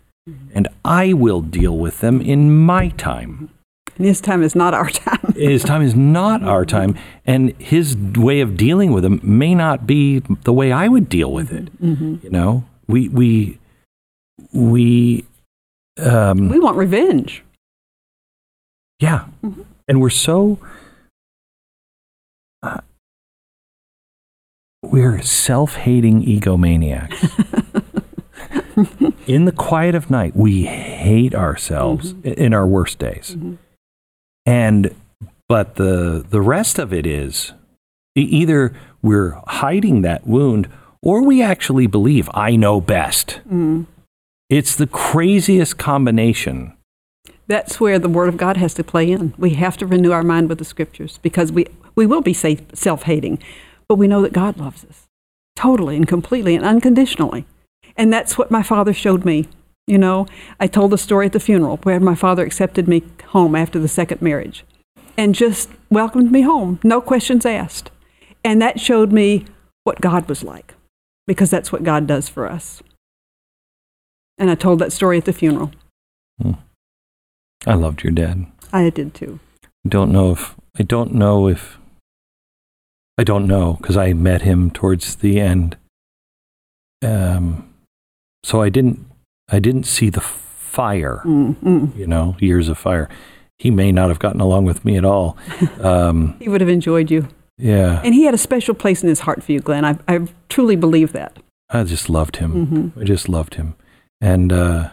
[0.55, 3.51] And I will deal with them in my time.
[3.97, 6.97] and his time is not our time His time is not our time,
[7.27, 11.33] and his way of dealing with them may not be the way I would deal
[11.33, 11.69] with it.
[11.81, 13.59] You know, we we
[14.53, 15.25] we
[15.99, 17.43] um, we want revenge
[19.03, 19.27] yeah,
[19.89, 20.61] and we're so
[22.63, 22.81] uh,
[24.81, 27.19] we're self-hating egomaniacs.
[29.27, 33.37] in the quiet of night, we hate ourselves i- in our worst days,
[34.47, 34.95] and
[35.49, 37.53] but the the rest of it is
[38.17, 40.69] either we're hiding that wound
[41.03, 43.41] or we actually believe I know best.
[43.51, 43.87] Mm.
[44.49, 46.75] It's the craziest combination.
[47.49, 49.35] That's where the Word of God has to play in.
[49.39, 51.67] We have to renew our mind with the Scriptures because we,
[51.97, 53.39] we will be self hating,
[53.89, 55.07] but we know that God loves us
[55.57, 57.47] totally and completely and unconditionally.
[57.97, 59.49] And that's what my father showed me.
[59.87, 60.27] You know,
[60.61, 63.89] I told the story at the funeral where my father accepted me home after the
[63.89, 64.65] second marriage
[65.17, 67.91] and just welcomed me home, no questions asked.
[68.45, 69.45] And that showed me
[69.85, 70.75] what God was like
[71.27, 72.83] because that's what God does for us.
[74.39, 75.73] And I told that story at the funeral.
[77.67, 78.47] I loved your dad.
[78.73, 79.39] I did too.
[79.87, 81.79] don't know if I don't know if
[83.19, 85.77] I don't know because I met him towards the end.
[87.03, 87.72] Um,
[88.45, 89.05] so I didn't
[89.51, 91.97] I didn't see the fire, Mm, mm.
[91.97, 93.09] you know, years of fire.
[93.59, 95.37] He may not have gotten along with me at all.
[95.81, 97.29] Um, He would have enjoyed you.
[97.59, 99.85] yeah, And he had a special place in his heart for you, Glenn.
[99.85, 101.39] I, I truly believe that.
[101.71, 102.67] I just loved him.
[102.67, 103.75] hmm I just loved him,
[104.21, 104.91] and uh,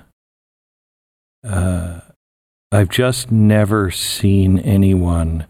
[1.43, 2.02] uh,
[2.72, 5.45] I've just never seen anyone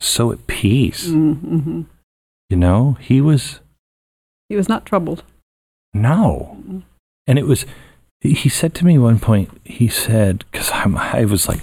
[0.00, 1.08] so at peace.
[1.08, 1.82] Mm-hmm.
[2.50, 3.60] You know, he was
[4.48, 5.22] He was not troubled.
[5.92, 6.82] No.
[7.26, 7.64] And it was,
[8.20, 11.60] he said to me one point, he said, because I was like,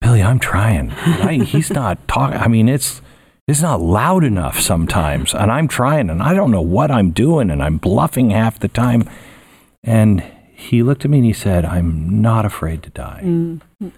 [0.00, 0.90] Billy, I'm trying.
[0.90, 2.38] I, he's not talking.
[2.38, 3.00] I mean, it's,
[3.46, 5.34] it's not loud enough sometimes.
[5.34, 8.68] And I'm trying and I don't know what I'm doing and I'm bluffing half the
[8.68, 9.08] time.
[9.82, 10.22] And
[10.54, 13.22] he looked at me and he said, I'm not afraid to die.
[13.24, 13.88] Mm-hmm.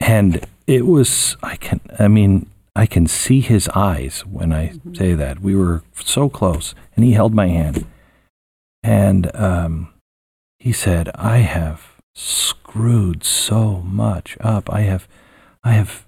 [0.00, 4.94] And it was, I can, I mean, I can see his eyes when I Mm-hmm.
[4.94, 5.40] say that.
[5.40, 7.86] We were so close and he held my hand.
[8.82, 9.92] And um,
[10.58, 14.70] he said, I have screwed so much up.
[14.72, 15.08] I have,
[15.64, 16.06] I have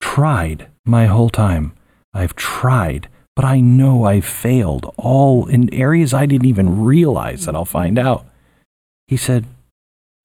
[0.00, 1.72] tried my whole time.
[2.12, 7.54] I've tried, but I know I've failed all in areas I didn't even realize that
[7.56, 8.24] I'll find out.
[9.08, 9.44] He said,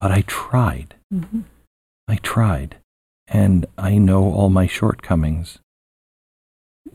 [0.00, 0.94] but I tried.
[1.12, 1.40] Mm-hmm.
[2.08, 2.76] I tried,
[3.30, 5.58] and I know all my shortcomings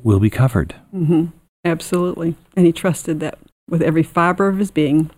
[0.03, 0.75] will be covered.
[0.91, 1.25] hmm
[1.63, 2.35] Absolutely.
[2.55, 5.09] And he trusted that with every fiber of his being,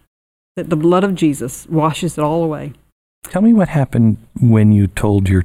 [0.55, 2.71] that the blood of Jesus washes it all away.
[3.25, 5.43] Tell me what happened when you told your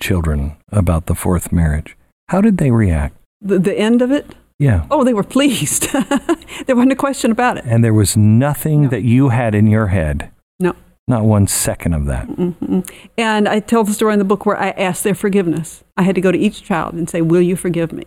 [0.00, 1.96] children about the fourth marriage.
[2.28, 3.16] How did they react?
[3.40, 4.86] The, the end of it, Yeah.
[4.88, 5.88] oh, they were pleased.
[6.66, 7.64] there wasn't a question about it.
[7.66, 8.88] And there was nothing No.
[8.90, 10.30] that you had in your head.
[10.60, 10.76] No.
[11.08, 12.24] Not one second of that.
[12.26, 12.80] hmm
[13.16, 15.84] And I tell the story in the book where I asked their forgiveness.
[15.96, 18.04] I had to go to each child and say, Will you forgive me?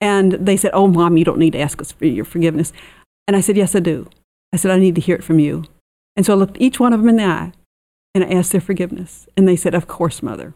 [0.00, 2.72] And they said, Oh, mom, you don't need to ask us for your forgiveness.
[3.26, 4.08] And I said, Yes, I do.
[4.52, 5.64] I said, I need to hear it from you.
[6.14, 7.52] And so I looked each one of them in the eye
[8.14, 9.26] and I asked their forgiveness.
[9.36, 10.54] And they said, Of course, mother.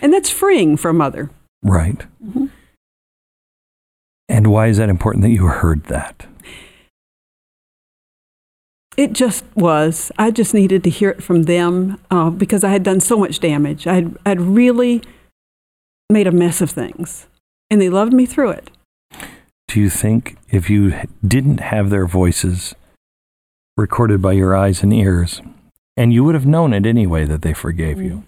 [0.00, 1.30] And that's freeing for a mother.
[1.62, 2.04] Right.
[2.24, 2.50] Mhm.
[4.28, 6.26] And why is that important that you heard that?
[8.96, 10.12] It just was.
[10.18, 13.40] I just needed to hear it from them uh, because I had done so much
[13.40, 13.86] damage.
[13.86, 15.02] I had, I'd really
[16.10, 17.26] made a mess of things.
[17.70, 18.70] And they loved me through it.
[19.68, 20.94] Do you think if you
[21.26, 22.74] didn't have their voices
[23.78, 25.40] recorded by your eyes and ears,
[25.96, 28.24] and you would have known it anyway that they forgave you,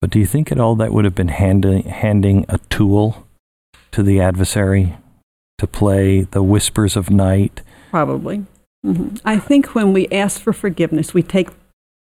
[0.00, 3.26] but do you think at all that would have been handing, handing a tool
[3.92, 4.96] to the adversary
[5.58, 7.60] to play the whispers of night?
[7.90, 8.46] Probably.
[8.84, 11.48] hmm I think when we ask for forgiveness, we take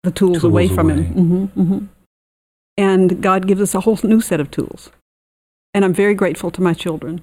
[0.03, 1.03] the tools, Tools away from away.
[1.03, 1.49] him.
[1.53, 1.85] hmm hmm
[2.77, 4.89] And God gives us a whole new set of tools.
[5.73, 7.21] And I'm very grateful to my children.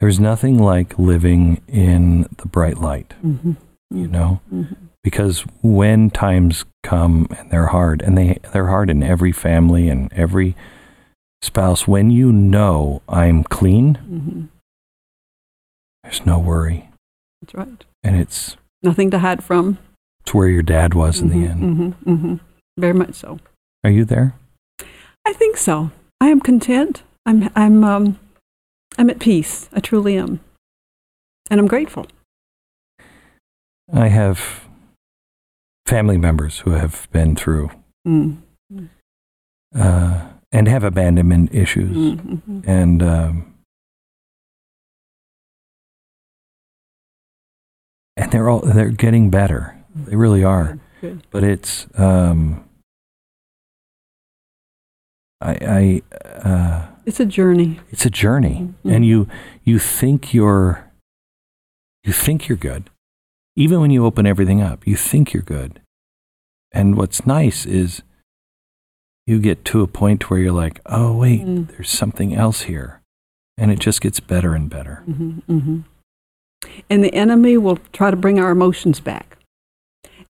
[0.00, 3.52] There's nothing like living in the bright light, hmm
[3.90, 4.40] you know?
[4.50, 4.64] hmm
[5.02, 10.12] because when times come and they're hard and they they're hard in every family and
[10.12, 10.54] every
[11.40, 14.44] spouse when you know i'm clean hmm
[16.04, 16.89] there's no worry
[17.42, 17.84] That's right.
[18.02, 19.78] and it's Nothing to hide from.
[20.20, 21.60] it's where your dad was in the end
[22.04, 22.34] hmm hmm
[22.78, 23.38] Very much so.
[23.84, 24.34] are you there
[25.26, 25.90] I think so.
[26.20, 27.02] I am content.
[27.26, 28.18] I'm, I'm, um,
[28.96, 29.68] I'm at peace.
[29.72, 30.40] I truly am.
[31.50, 32.06] And I'm grateful.
[33.92, 34.64] i have
[35.86, 37.70] family members who have been through
[38.08, 38.38] Mm.
[39.76, 42.60] uh, and have abandonment issues Mm-hmm.
[42.68, 43.54] and um,
[48.20, 51.22] and they're all they're getting better they really are Good.
[51.30, 52.64] but it's um
[55.40, 56.02] i i
[56.48, 57.80] uh It's a journey.
[57.90, 58.94] it's a journey Mhm.
[58.94, 59.26] and you
[59.64, 60.84] you think you're
[62.04, 62.90] you think you're good
[63.56, 65.80] even when you open everything up you think you're good
[66.72, 68.02] and what's nice is
[69.26, 71.68] you get to a point where you're like oh wait Mm.
[71.68, 73.00] there's something else here
[73.56, 75.80] and it just gets better and better hmm hmm
[76.88, 79.36] And the enemy will try to bring our emotions back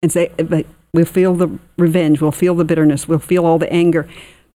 [0.01, 3.71] and say, but we'll feel the revenge, we'll feel the bitterness, we'll feel all the
[3.71, 4.07] anger.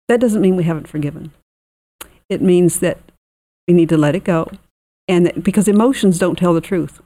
[0.08, 1.32] That doesn't mean we haven't forgiven.
[2.30, 3.00] It means that
[3.68, 4.50] we need to let it go.
[5.08, 7.02] And that, because emotions don't tell the truth.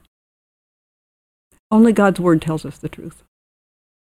[1.70, 3.22] Only God's word tells us the truth.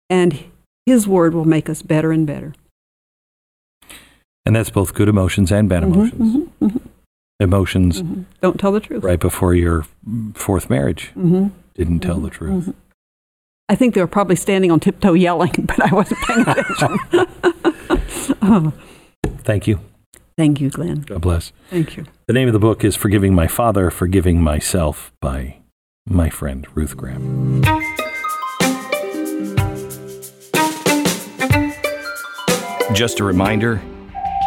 [0.09, 0.45] And
[0.85, 2.53] his word will make us better and better.
[4.45, 6.42] and that's both good emotions and bad Mhm, emotions mhm, mhm,
[7.39, 8.25] emotions mhm.
[8.41, 9.03] Don't tell the truth.
[9.03, 9.85] right before your
[10.35, 12.73] fourth marriage hmm didn't tell the Mhm, truth mhm.
[13.69, 16.97] I think they were probably standing on tiptoe yelling, but I wasn't paying attention.
[18.41, 18.73] oh,
[19.39, 19.79] thank you
[20.37, 21.01] thank you, Glenn.
[21.01, 22.05] god bless Thank you.
[22.27, 25.57] The name of the book is Forgiving My Father, Forgiving Myself by
[26.05, 27.61] my friend Ruth Graham.
[32.93, 33.81] Just a reminder